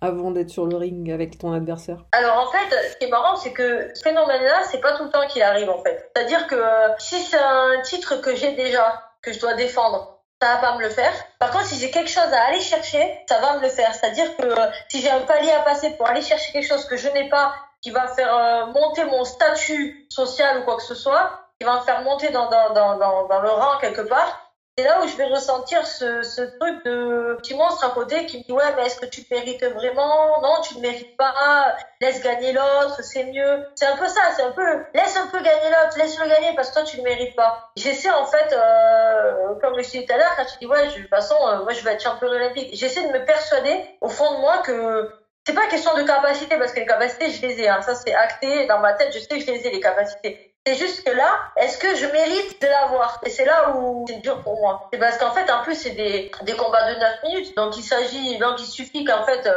avant 0.00 0.30
d'être 0.30 0.50
sur 0.50 0.66
le 0.66 0.76
ring 0.76 1.10
avec 1.10 1.38
ton 1.38 1.52
adversaire 1.52 1.98
Alors 2.12 2.38
en 2.38 2.50
fait, 2.50 2.90
ce 2.90 2.96
qui 2.96 3.06
est 3.06 3.10
marrant, 3.10 3.36
c'est 3.36 3.52
que 3.52 3.90
ce 3.94 4.02
phénomène-là, 4.02 4.62
c'est 4.70 4.80
pas 4.80 4.92
tout 4.96 5.04
le 5.04 5.10
temps 5.10 5.26
qu'il 5.28 5.42
arrive 5.42 5.70
en 5.70 5.82
fait. 5.82 6.10
C'est-à-dire 6.14 6.46
que 6.46 6.54
euh, 6.54 6.88
si 6.98 7.20
c'est 7.20 7.38
un 7.38 7.80
titre 7.82 8.16
que 8.16 8.34
j'ai 8.34 8.52
déjà, 8.52 9.02
que 9.22 9.32
je 9.32 9.40
dois 9.40 9.54
défendre, 9.54 10.18
ça 10.40 10.54
va 10.54 10.60
pas 10.60 10.76
me 10.76 10.82
le 10.82 10.90
faire. 10.90 11.12
Par 11.38 11.50
contre, 11.50 11.66
si 11.66 11.78
j'ai 11.78 11.90
quelque 11.90 12.10
chose 12.10 12.32
à 12.32 12.42
aller 12.46 12.60
chercher, 12.60 13.24
ça 13.28 13.40
va 13.40 13.56
me 13.56 13.62
le 13.62 13.68
faire. 13.68 13.92
C'est-à-dire 13.94 14.36
que 14.36 14.44
euh, 14.44 14.66
si 14.88 15.00
j'ai 15.00 15.10
un 15.10 15.20
palier 15.22 15.50
à 15.50 15.60
passer 15.60 15.90
pour 15.96 16.06
aller 16.06 16.22
chercher 16.22 16.52
quelque 16.52 16.68
chose 16.68 16.84
que 16.84 16.96
je 16.96 17.08
n'ai 17.08 17.28
pas, 17.28 17.54
qui 17.80 17.90
va 17.90 18.06
faire 18.08 18.34
euh, 18.34 18.66
monter 18.66 19.04
mon 19.04 19.24
statut 19.24 20.06
social 20.10 20.60
ou 20.60 20.64
quoi 20.64 20.76
que 20.76 20.82
ce 20.82 20.94
soit, 20.94 21.40
qui 21.58 21.66
va 21.66 21.76
me 21.76 21.80
faire 21.80 22.02
monter 22.02 22.30
dans, 22.30 22.48
le 22.48 23.50
rang 23.50 23.78
quelque 23.80 24.02
part, 24.02 24.47
c'est 24.78 24.84
là 24.84 25.02
où 25.02 25.08
je 25.08 25.16
vais 25.16 25.24
ressentir 25.24 25.84
ce, 25.84 26.22
ce 26.22 26.40
truc 26.40 26.84
de 26.84 27.34
petit 27.38 27.56
monstre 27.56 27.84
à 27.84 27.90
côté 27.90 28.26
qui 28.26 28.38
me 28.38 28.44
dit 28.44 28.52
ouais 28.52 28.62
mais 28.76 28.86
est-ce 28.86 29.00
que 29.00 29.06
tu 29.06 29.24
mérites 29.28 29.64
vraiment? 29.64 30.40
Non 30.40 30.60
tu 30.62 30.76
ne 30.76 30.82
mérites 30.82 31.16
pas. 31.16 31.76
Laisse 32.00 32.22
gagner 32.22 32.52
l'autre 32.52 33.02
c'est 33.02 33.24
mieux. 33.24 33.66
C'est 33.74 33.86
un 33.86 33.96
peu 33.96 34.06
ça 34.06 34.20
c'est 34.36 34.44
un 34.44 34.52
peu 34.52 34.62
laisse 34.94 35.16
un 35.16 35.26
peu 35.26 35.38
gagner 35.38 35.68
l'autre 35.68 35.98
laisse 35.98 36.16
le 36.20 36.28
gagner 36.28 36.54
parce 36.54 36.68
que 36.68 36.74
toi 36.74 36.82
tu 36.84 36.98
ne 36.98 37.02
mérites 37.02 37.34
pas. 37.34 37.72
J'essaie 37.74 38.10
en 38.10 38.24
fait 38.24 38.52
euh, 38.52 39.54
comme 39.60 39.74
je 39.78 39.82
disais 39.82 40.04
tout 40.06 40.12
à 40.12 40.16
l'heure 40.16 40.36
quand 40.36 40.44
tu 40.44 40.58
dis 40.60 40.66
ouais 40.66 40.86
de 40.86 40.92
toute 40.92 41.08
façon 41.08 41.34
euh, 41.48 41.64
moi 41.64 41.72
je 41.72 41.82
vais 41.82 41.94
être 41.94 42.02
champion 42.04 42.28
olympique. 42.28 42.70
J'essaie 42.74 43.02
de 43.02 43.12
me 43.12 43.24
persuader 43.24 43.84
au 44.00 44.08
fond 44.08 44.32
de 44.34 44.38
moi 44.38 44.58
que 44.58 45.10
c'est 45.44 45.54
pas 45.54 45.66
question 45.66 45.92
de 45.96 46.04
capacité 46.04 46.56
parce 46.56 46.70
que 46.70 46.78
les 46.78 46.86
capacités 46.86 47.32
je 47.32 47.44
les 47.44 47.62
ai 47.62 47.68
hein. 47.68 47.82
ça 47.82 47.96
c'est 47.96 48.14
acté. 48.14 48.68
Dans 48.68 48.78
ma 48.78 48.92
tête 48.92 49.12
je 49.12 49.18
sais 49.18 49.26
que 49.26 49.40
je 49.40 49.50
les 49.50 49.66
ai 49.66 49.70
les 49.72 49.80
capacités 49.80 50.47
c'est 50.68 50.74
juste 50.74 51.02
que 51.02 51.10
là, 51.10 51.50
est-ce 51.56 51.78
que 51.78 51.94
je 51.94 52.04
mérite 52.06 52.60
de 52.60 52.66
l'avoir? 52.66 53.18
Et 53.24 53.30
c'est 53.30 53.46
là 53.46 53.74
où 53.74 54.04
c'est 54.06 54.20
dur 54.20 54.42
pour 54.42 54.60
moi. 54.60 54.86
C'est 54.92 54.98
parce 54.98 55.16
qu'en 55.16 55.30
fait, 55.30 55.50
en 55.50 55.62
plus, 55.62 55.74
c'est 55.74 55.92
des, 55.92 56.30
des 56.42 56.52
combats 56.56 56.92
de 56.92 57.00
9 57.00 57.22
minutes. 57.22 57.56
Donc, 57.56 57.78
il 57.78 57.82
s'agit, 57.82 58.36
donc 58.36 58.60
il 58.60 58.66
suffit 58.66 59.02
qu'en 59.02 59.24
fait, 59.24 59.46
euh, 59.46 59.54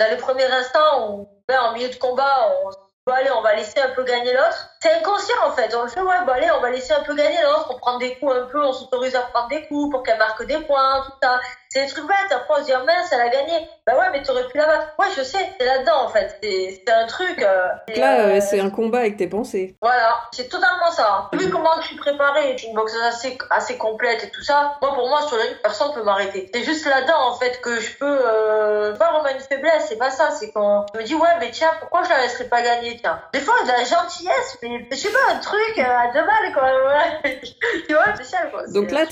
dans 0.00 0.10
les 0.10 0.16
premiers 0.16 0.50
instants 0.50 1.08
où, 1.08 1.28
ben, 1.46 1.60
en 1.60 1.72
milieu 1.72 1.88
de 1.88 1.94
combat, 1.94 2.52
on 2.64 2.70
bon 3.06 3.12
allez, 3.12 3.30
on 3.30 3.42
va 3.42 3.54
laisser 3.54 3.80
un 3.80 3.90
peu 3.90 4.02
gagner 4.02 4.32
l'autre. 4.32 4.70
C'est 4.82 4.92
inconscient 4.92 5.36
en 5.46 5.52
fait. 5.52 5.72
On 5.74 5.82
le 5.84 5.88
fait, 5.88 6.00
ouais, 6.00 6.24
bon 6.26 6.32
allez, 6.32 6.50
on 6.50 6.60
va 6.60 6.70
laisser 6.70 6.92
un 6.94 7.02
peu 7.02 7.14
gagner 7.14 7.42
l'autre. 7.42 7.70
On 7.70 7.78
prend 7.78 7.98
des 7.98 8.16
coups 8.16 8.34
un 8.34 8.46
peu, 8.46 8.64
on 8.64 8.72
s'autorise 8.72 9.14
à 9.14 9.22
prendre 9.22 9.48
des 9.48 9.66
coups 9.68 9.92
pour 9.92 10.02
qu'elle 10.02 10.18
marque 10.18 10.44
des 10.46 10.58
points, 10.58 11.04
tout 11.06 11.12
ça. 11.22 11.40
C'est 11.72 11.86
des 11.86 11.92
trucs 11.92 12.06
bêtes. 12.08 12.32
Après, 12.32 12.54
on 12.54 12.56
se 12.56 12.64
dit, 12.64 12.72
oh, 12.74 12.84
mince, 12.84 13.12
elle 13.12 13.20
a 13.20 13.28
gagné. 13.28 13.68
Bah 13.86 13.92
ouais, 13.96 14.06
mais 14.10 14.24
t'aurais 14.24 14.44
pu 14.48 14.58
la 14.58 14.66
battre. 14.66 14.94
Ouais, 14.98 15.06
je 15.16 15.22
sais, 15.22 15.38
c'est 15.58 15.64
là-dedans 15.64 16.04
en 16.04 16.08
fait. 16.08 16.36
C'est 16.42 16.90
un 16.90 17.06
truc. 17.06 17.40
Euh, 17.40 17.68
là, 17.96 18.20
euh, 18.26 18.40
c'est 18.40 18.58
un 18.58 18.70
combat 18.70 18.98
avec 18.98 19.16
tes 19.16 19.28
pensées. 19.28 19.76
Voilà, 19.80 20.16
c'est 20.32 20.48
totalement 20.48 20.90
ça. 20.90 21.30
Vu 21.32 21.48
comment 21.48 21.70
je 21.80 21.86
suis 21.86 21.96
préparée, 21.96 22.56
une 22.66 22.74
boxe 22.74 22.96
assez, 23.04 23.38
assez 23.50 23.78
complète 23.78 24.24
et 24.24 24.30
tout 24.30 24.42
ça, 24.42 24.76
moi 24.82 24.94
pour 24.94 25.08
moi, 25.08 25.22
sur 25.22 25.36
la 25.36 25.44
personne 25.62 25.92
peut 25.94 26.02
m'arrêter. 26.02 26.50
C'est 26.52 26.64
juste 26.64 26.86
là-dedans 26.86 27.30
en 27.30 27.34
fait 27.34 27.60
que 27.60 27.80
je 27.80 27.96
peux. 27.98 28.18
Euh, 28.26 28.96
pas 28.96 29.12
vraiment 29.12 29.28
une 29.28 29.40
faiblesse, 29.40 29.86
c'est 29.88 29.98
pas 29.98 30.10
ça. 30.10 30.30
C'est 30.30 30.50
quand 30.50 30.86
je 30.92 30.98
me 30.98 31.04
dis, 31.04 31.14
ouais, 31.14 31.28
mais 31.38 31.50
tiens, 31.50 31.70
pourquoi 31.78 32.02
je 32.02 32.10
la 32.10 32.22
laisserais 32.22 32.48
pas 32.48 32.62
gagner, 32.62 32.96
tiens. 33.00 33.20
Des 33.32 33.40
fois, 33.40 33.54
de 33.62 33.68
la 33.68 33.84
gentillesse, 33.84 34.58
mais 34.62 34.86
je 34.90 34.96
sais 34.96 35.10
pas, 35.10 35.34
un 35.34 35.38
truc 35.38 35.78
euh, 35.78 35.82
à 35.82 36.08
deux 36.12 36.26
balles, 36.26 36.52
quoi. 36.54 36.70
Ouais. 36.90 37.40
tu 37.86 37.94
vois, 37.94 38.14
spécial, 38.14 38.50
quoi. 38.50 38.66
Donc 38.68 38.90
là, 38.90 39.06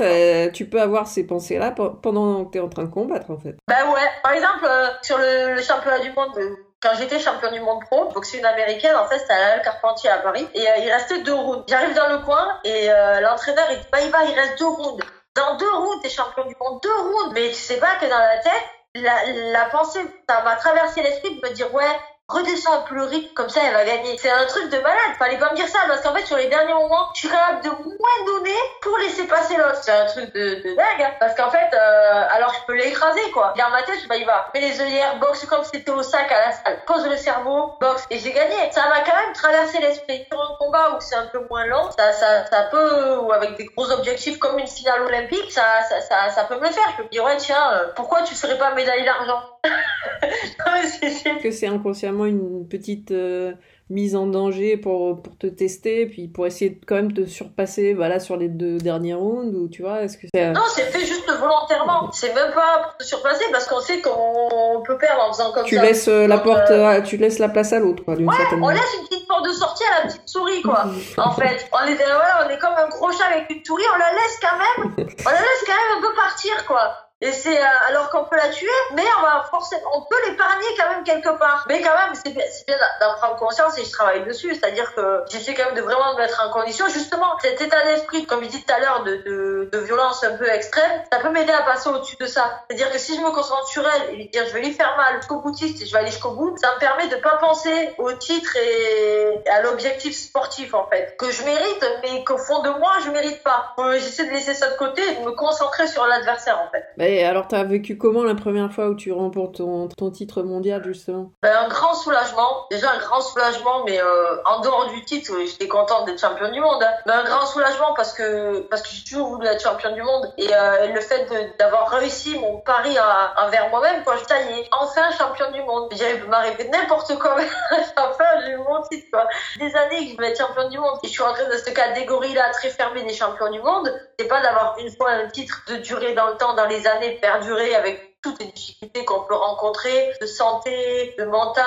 tu 0.50 0.66
peux 0.66 0.80
avoir 0.80 1.06
ces 1.06 1.26
pensées-là 1.26 1.72
pendant 2.02 2.47
que 2.50 2.58
en 2.58 2.68
train 2.68 2.84
de 2.84 2.90
combattre, 2.90 3.30
en 3.30 3.38
fait. 3.38 3.56
Bah 3.66 3.90
ouais. 3.92 4.10
Par 4.22 4.32
exemple, 4.32 4.64
euh, 4.64 4.88
sur 5.02 5.18
le, 5.18 5.60
championnat 5.62 6.00
du 6.00 6.12
monde, 6.12 6.36
euh, 6.36 6.56
quand 6.80 6.90
j'étais 6.98 7.18
champion 7.18 7.50
du 7.50 7.60
monde 7.60 7.82
pro, 7.90 8.10
c'est 8.22 8.38
une 8.38 8.46
américaine, 8.46 8.96
en 8.96 9.06
fait, 9.06 9.18
c'était 9.18 9.32
à 9.32 9.56
la 9.56 9.62
Carpentier 9.62 10.10
à 10.10 10.18
Paris, 10.18 10.46
et 10.54 10.64
il 10.82 10.90
restait 10.90 11.22
deux 11.22 11.34
rounds. 11.34 11.64
J'arrive 11.68 11.94
dans 11.94 12.08
le 12.08 12.18
coin, 12.20 12.60
et 12.64 12.88
l'entraîneur, 13.20 13.66
il 13.70 13.78
dit, 13.78 13.86
bah, 13.90 13.98
il 14.00 14.10
va, 14.10 14.24
il 14.24 14.34
reste 14.38 14.58
deux 14.58 14.68
rounds. 14.68 15.04
Dans 15.34 15.56
deux 15.56 15.70
rounds, 15.72 16.00
t'es 16.02 16.08
champion 16.08 16.44
du 16.46 16.54
monde, 16.60 16.80
deux 16.82 16.94
rounds. 16.94 17.32
Mais 17.34 17.48
tu 17.48 17.54
sais 17.54 17.78
pas 17.78 17.96
que 18.00 18.06
dans 18.06 18.18
la 18.18 18.38
tête, 18.38 18.64
la, 18.94 19.32
la 19.52 19.64
pensée, 19.66 20.00
ça 20.28 20.42
m'a 20.42 20.56
traversé 20.56 21.02
l'esprit 21.02 21.40
de 21.40 21.48
me 21.48 21.52
dire, 21.52 21.72
ouais, 21.74 21.84
redescends 22.28 22.84
le 22.90 23.04
rythme, 23.04 23.32
comme 23.34 23.48
ça 23.48 23.60
elle 23.64 23.72
va 23.72 23.84
gagner. 23.84 24.16
C'est 24.18 24.30
un 24.30 24.44
truc 24.46 24.70
de 24.70 24.76
malade, 24.78 25.16
fallait 25.18 25.38
pas 25.38 25.50
me 25.50 25.56
dire 25.56 25.68
ça, 25.68 25.78
parce 25.88 26.02
qu'en 26.02 26.14
fait 26.14 26.26
sur 26.26 26.36
les 26.36 26.48
derniers 26.48 26.74
moments, 26.74 27.08
je 27.14 27.20
suis 27.20 27.28
capable 27.28 27.62
de 27.62 27.70
moins 27.70 28.24
donner 28.26 28.56
pour 28.82 28.96
laisser 28.98 29.26
passer 29.26 29.56
l'autre. 29.56 29.78
C'est 29.82 29.92
un 29.92 30.06
truc 30.06 30.34
de, 30.34 30.56
de 30.56 30.76
dingue, 30.76 31.02
hein. 31.02 31.12
parce 31.18 31.34
qu'en 31.34 31.50
fait, 31.50 31.70
euh, 31.72 32.24
alors 32.30 32.52
je 32.52 32.66
peux 32.66 32.74
l'écraser 32.74 33.30
quoi. 33.32 33.54
Dans 33.56 33.70
ma 33.70 33.82
tête, 33.82 34.06
bah 34.08 34.16
il 34.16 34.26
va. 34.26 34.50
Mets 34.54 34.60
les 34.60 34.80
œillères, 34.80 35.18
boxe 35.18 35.46
comme 35.46 35.64
c'était 35.64 35.90
au 35.90 36.02
sac 36.02 36.30
à 36.30 36.48
la 36.48 36.52
salle, 36.52 36.78
pose 36.86 37.06
le 37.06 37.16
cerveau, 37.16 37.74
boxe, 37.80 38.06
et 38.10 38.18
j'ai 38.18 38.32
gagné. 38.32 38.56
Ça 38.72 38.88
m'a 38.88 39.00
quand 39.00 39.16
même 39.16 39.32
traversé 39.32 39.78
l'esprit. 39.80 40.26
Sur 40.30 40.40
un 40.40 40.56
combat 40.58 40.96
où 40.96 41.00
c'est 41.00 41.16
un 41.16 41.26
peu 41.26 41.40
moins 41.48 41.66
lent, 41.66 41.90
ça, 41.92 42.12
ça, 42.12 42.44
ça 42.46 42.62
peut, 42.70 43.18
ou 43.18 43.32
avec 43.32 43.56
des 43.56 43.66
gros 43.66 43.90
objectifs 43.90 44.38
comme 44.38 44.58
une 44.58 44.68
finale 44.68 45.02
olympique, 45.02 45.50
ça, 45.50 45.82
ça, 45.88 46.00
ça, 46.02 46.30
ça 46.30 46.44
peut 46.44 46.56
me 46.56 46.66
le 46.66 46.72
faire. 46.72 46.84
Je 46.92 46.96
peux 46.98 47.02
me 47.04 47.08
dire, 47.08 47.24
ouais 47.24 47.36
tiens, 47.38 47.72
euh, 47.72 47.88
pourquoi 47.96 48.22
tu 48.22 48.34
serais 48.34 48.58
pas 48.58 48.74
médaille 48.74 49.04
d'argent? 49.04 49.42
Que 51.42 51.50
c'est 51.50 51.68
inconsciemment 51.68 52.17
une 52.26 52.66
petite 52.68 53.10
euh, 53.10 53.52
mise 53.90 54.16
en 54.16 54.26
danger 54.26 54.76
pour, 54.76 55.22
pour 55.22 55.36
te 55.36 55.46
tester, 55.46 56.06
puis 56.06 56.28
pour 56.28 56.46
essayer 56.46 56.70
de 56.70 56.84
quand 56.84 56.96
même 56.96 57.12
te 57.12 57.26
surpasser 57.26 57.94
voilà, 57.94 58.20
sur 58.20 58.36
les 58.36 58.48
deux 58.48 58.78
derniers 58.78 59.14
rounds, 59.14 59.56
ou 59.56 59.68
tu 59.68 59.82
vois, 59.82 60.02
est-ce 60.02 60.18
que 60.18 60.26
c'est... 60.32 60.46
Euh, 60.46 60.52
non, 60.52 60.62
c'est 60.68 60.82
fait 60.82 61.04
juste 61.04 61.30
volontairement. 61.30 62.10
C'est 62.12 62.34
même 62.34 62.52
pas 62.52 62.82
pour 62.82 62.96
te 62.98 63.04
surpasser, 63.04 63.44
parce 63.52 63.66
qu'on 63.66 63.80
sait 63.80 64.00
qu'on 64.00 64.82
peut 64.86 64.98
perdre 64.98 65.22
en 65.22 65.32
faisant 65.32 65.52
comme 65.52 65.64
tu 65.64 65.76
ça. 65.76 65.82
Laisses 65.82 66.08
euh, 66.08 66.26
la 66.26 66.38
porte, 66.38 66.72
tu 67.04 67.16
laisses 67.16 67.38
la 67.38 67.48
place 67.48 67.72
à 67.72 67.78
l'autre, 67.78 68.02
ouais, 68.06 68.16
on 68.60 68.68
laisse 68.68 68.94
une 69.00 69.06
petite 69.08 69.26
porte 69.26 69.46
de 69.46 69.52
sortie 69.52 69.84
à 69.84 70.04
la 70.04 70.10
petite 70.10 70.28
souris, 70.28 70.62
quoi. 70.62 70.84
en 71.18 71.32
fait, 71.32 71.68
on 71.72 71.86
est, 71.86 71.94
voilà, 71.94 72.46
on 72.46 72.50
est 72.50 72.58
comme 72.58 72.74
un 72.74 72.88
gros 72.88 73.10
chat 73.12 73.26
avec 73.32 73.50
une 73.50 73.64
souris, 73.64 73.84
on 73.94 73.98
la 73.98 74.12
laisse 74.12 74.38
quand 74.40 74.58
même, 74.58 74.94
on 75.26 75.30
la 75.30 75.40
laisse 75.40 75.64
quand 75.66 75.72
même 75.72 75.98
un 75.98 76.00
peu 76.00 76.14
partir, 76.14 76.66
quoi. 76.66 77.07
Et 77.20 77.32
c'est 77.32 77.58
euh, 77.58 77.88
alors 77.88 78.10
qu'on 78.10 78.24
peut 78.24 78.36
la 78.36 78.48
tuer, 78.48 78.68
mais 78.94 79.02
on 79.18 79.22
va 79.22 79.44
forcément, 79.50 79.82
on 79.96 80.02
peut 80.02 80.16
l'épargner 80.28 80.66
quand 80.78 80.88
même 80.90 81.02
quelque 81.02 81.36
part. 81.36 81.64
Mais 81.68 81.82
quand 81.82 81.94
même, 81.94 82.14
c'est 82.14 82.30
bien, 82.30 82.76
d'en 83.00 83.14
prendre 83.14 83.36
conscience 83.36 83.76
et 83.76 83.84
je 83.84 83.90
travaille 83.90 84.24
dessus. 84.24 84.54
C'est-à-dire 84.54 84.94
que 84.94 85.24
j'essaie 85.28 85.54
quand 85.54 85.64
même 85.66 85.74
de 85.74 85.82
vraiment 85.82 86.12
me 86.12 86.18
mettre 86.18 86.40
en 86.46 86.52
condition. 86.52 86.86
Justement, 86.88 87.36
cet 87.40 87.60
état 87.60 87.84
d'esprit, 87.86 88.24
comme 88.24 88.44
je 88.44 88.48
disais 88.50 88.62
tout 88.64 88.72
à 88.72 88.78
l'heure, 88.78 89.02
de, 89.02 89.16
de, 89.16 89.68
de, 89.72 89.78
violence 89.78 90.22
un 90.22 90.36
peu 90.36 90.48
extrême, 90.48 91.02
ça 91.12 91.18
peut 91.18 91.30
m'aider 91.30 91.52
à 91.52 91.62
passer 91.62 91.88
au-dessus 91.88 92.16
de 92.20 92.26
ça. 92.26 92.62
C'est-à-dire 92.68 92.92
que 92.92 92.98
si 92.98 93.16
je 93.16 93.20
me 93.20 93.30
concentre 93.30 93.66
sur 93.66 93.84
elle 93.88 94.14
et 94.14 94.16
lui 94.16 94.28
dire 94.28 94.44
je 94.46 94.52
vais 94.52 94.60
lui 94.60 94.72
faire 94.72 94.96
mal 94.96 95.16
jusqu'au 95.16 95.40
boutiste 95.40 95.82
et 95.82 95.86
je 95.86 95.92
vais 95.92 95.98
aller 95.98 96.10
jusqu'au 96.12 96.30
bout, 96.32 96.56
ça 96.58 96.72
me 96.74 96.78
permet 96.78 97.08
de 97.08 97.16
pas 97.16 97.36
penser 97.38 97.94
au 97.98 98.12
titre 98.12 98.56
et 98.56 99.42
à 99.50 99.62
l'objectif 99.62 100.16
sportif 100.16 100.72
en 100.72 100.86
fait 100.86 101.16
que 101.18 101.32
je 101.32 101.42
mérite, 101.42 101.84
mais 102.02 102.22
qu'au 102.22 102.38
fond 102.38 102.62
de 102.62 102.70
moi 102.70 102.92
je 103.04 103.10
mérite 103.10 103.42
pas. 103.42 103.74
Euh, 103.78 103.94
j'essaie 103.94 104.26
de 104.26 104.30
laisser 104.30 104.54
ça 104.54 104.70
de 104.70 104.76
côté 104.76 105.02
et 105.02 105.16
de 105.16 105.24
me 105.24 105.32
concentrer 105.32 105.88
sur 105.88 106.06
l'adversaire 106.06 106.60
en 106.60 106.70
fait. 106.70 106.84
Bah, 106.96 107.07
Et 107.08 107.24
alors, 107.24 107.48
t'as 107.48 107.64
vécu 107.64 107.96
comment 107.96 108.22
la 108.22 108.34
première 108.34 108.70
fois 108.70 108.88
où 108.88 108.94
tu 108.94 109.12
remportes 109.12 109.56
ton, 109.56 109.88
ton 109.88 110.10
titre 110.10 110.42
mondial, 110.42 110.84
justement? 110.84 111.32
Ben, 111.42 111.56
Un 111.64 111.68
grand 111.68 111.94
soulagement. 111.94 112.66
Déjà, 112.70 112.90
un 112.92 112.98
grand 112.98 113.22
soulagement, 113.22 113.82
mais 113.86 113.98
euh, 113.98 114.36
en 114.44 114.60
dehors 114.60 114.90
du 114.90 115.02
titre, 115.06 115.32
j'étais 115.46 115.68
contente 115.68 116.04
d'être 116.04 116.20
championne 116.20 116.52
du 116.52 116.60
monde. 116.60 116.82
Hein. 116.82 116.92
Mais 117.06 117.12
un 117.12 117.24
grand 117.24 117.46
soulagement 117.46 117.94
parce 117.96 118.12
que 118.12 118.60
parce 118.68 118.82
que 118.82 118.90
j'ai 118.90 119.04
toujours 119.04 119.28
voulu 119.28 119.46
être 119.46 119.62
championne 119.62 119.94
du 119.94 120.02
monde. 120.02 120.30
Et 120.36 120.48
euh, 120.54 120.88
le 120.88 121.00
fait 121.00 121.26
d'avoir 121.58 121.88
réussi 121.88 122.38
mon 122.38 122.58
pari 122.58 122.94
envers 123.38 123.70
moi-même, 123.70 124.04
quoi, 124.04 124.16
je 124.16 124.34
y 124.34 124.60
est 124.60 124.68
enfin 124.72 125.10
championne 125.16 125.52
du 125.52 125.62
monde. 125.62 125.88
J'avais 125.92 126.18
m'arriver 126.26 126.68
n'importe 126.68 127.18
quoi. 127.18 127.36
enfin, 127.96 128.24
j'ai 128.44 128.52
eu 128.52 128.58
mon 128.58 128.82
titre, 128.82 129.06
quoi. 129.10 129.26
Des 129.58 129.74
années 129.74 130.04
que 130.04 130.10
je 130.10 130.14
voulais 130.16 130.30
être 130.32 130.38
championne 130.38 130.68
du 130.68 130.78
monde. 130.78 130.98
Et 131.02 131.06
je 131.06 131.12
suis 131.12 131.22
rentrée 131.22 131.44
dans 131.46 131.56
cette 131.56 131.74
catégorie-là 131.74 132.50
très 132.52 132.68
fermée 132.68 133.02
des 133.04 133.14
champions 133.14 133.50
du 133.50 133.62
monde. 133.62 133.90
C'est 134.18 134.28
pas 134.28 134.42
d'avoir 134.42 134.76
une 134.78 134.90
fois 134.90 135.10
un 135.10 135.28
titre 135.28 135.62
de 135.68 135.76
durer 135.76 136.12
dans 136.12 136.26
le 136.26 136.36
temps, 136.36 136.54
dans 136.54 136.66
les 136.66 136.86
années 136.86 136.97
perdurer 137.20 137.74
avec 137.74 138.08
toutes 138.22 138.40
les 138.40 138.46
difficultés 138.46 139.04
qu'on 139.04 139.20
peut 139.22 139.34
rencontrer, 139.34 140.12
de 140.20 140.26
santé, 140.26 141.14
de 141.18 141.24
mental, 141.24 141.64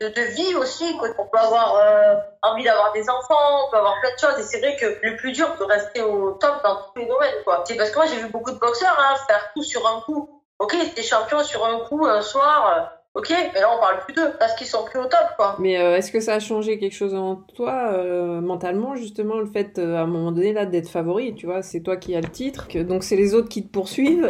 de, 0.00 0.22
vie 0.22 0.54
aussi, 0.54 0.96
quoi. 0.96 1.08
On 1.18 1.26
peut 1.26 1.38
avoir 1.38 1.74
euh, 1.76 2.14
envie 2.42 2.64
d'avoir 2.64 2.92
des 2.92 3.08
enfants, 3.10 3.66
on 3.66 3.70
peut 3.70 3.76
avoir 3.76 4.00
plein 4.00 4.14
de 4.14 4.18
choses. 4.18 4.38
Et 4.38 4.42
c'est 4.44 4.58
vrai 4.60 4.76
que 4.76 4.98
le 5.02 5.16
plus 5.16 5.32
dur, 5.32 5.48
de 5.58 5.64
rester 5.64 6.02
au 6.02 6.32
top 6.32 6.62
dans 6.62 6.76
tous 6.76 7.00
les 7.00 7.06
domaines, 7.06 7.42
quoi. 7.44 7.64
C'est 7.66 7.76
parce 7.76 7.90
que 7.90 7.96
moi, 7.96 8.06
j'ai 8.06 8.16
vu 8.16 8.28
beaucoup 8.28 8.52
de 8.52 8.58
boxeurs 8.58 8.96
hein, 8.98 9.16
faire 9.26 9.50
tout 9.54 9.62
sur 9.62 9.86
un 9.86 10.00
coup. 10.02 10.42
Ok, 10.58 10.76
c'était 10.80 11.02
champion 11.02 11.42
sur 11.42 11.64
un 11.64 11.80
coup, 11.80 12.06
un 12.06 12.22
soir. 12.22 12.92
Ok, 13.14 13.28
mais 13.30 13.60
là 13.60 13.68
on 13.76 13.80
parle 13.80 13.98
plus 14.04 14.14
d'eux 14.14 14.32
parce 14.38 14.54
qu'ils 14.54 14.68
sont 14.68 14.84
plus 14.84 15.00
au 15.00 15.06
top, 15.06 15.18
quoi. 15.36 15.56
Mais 15.58 15.80
euh, 15.80 15.96
est-ce 15.96 16.12
que 16.12 16.20
ça 16.20 16.34
a 16.34 16.38
changé 16.38 16.78
quelque 16.78 16.94
chose 16.94 17.12
en 17.12 17.34
toi 17.56 17.90
euh, 17.92 18.40
mentalement 18.40 18.94
justement 18.94 19.38
le 19.38 19.46
fait 19.46 19.80
euh, 19.80 19.96
à 19.96 20.02
un 20.02 20.06
moment 20.06 20.30
donné 20.30 20.52
là 20.52 20.64
d'être 20.64 20.88
favori, 20.88 21.34
tu 21.34 21.46
vois, 21.46 21.62
c'est 21.62 21.80
toi 21.80 21.96
qui 21.96 22.14
as 22.14 22.20
le 22.20 22.28
titre, 22.28 22.68
que, 22.68 22.78
donc 22.78 23.02
c'est 23.02 23.16
les 23.16 23.34
autres 23.34 23.48
qui 23.48 23.66
te 23.66 23.72
poursuivent. 23.72 24.26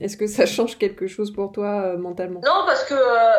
est-ce 0.00 0.16
que 0.16 0.26
ça 0.26 0.46
change 0.46 0.78
quelque 0.78 1.08
chose 1.08 1.30
pour 1.30 1.52
toi 1.52 1.94
mentalement? 1.98 2.40
Non, 2.42 2.64
parce 2.64 2.84
que 2.84 2.94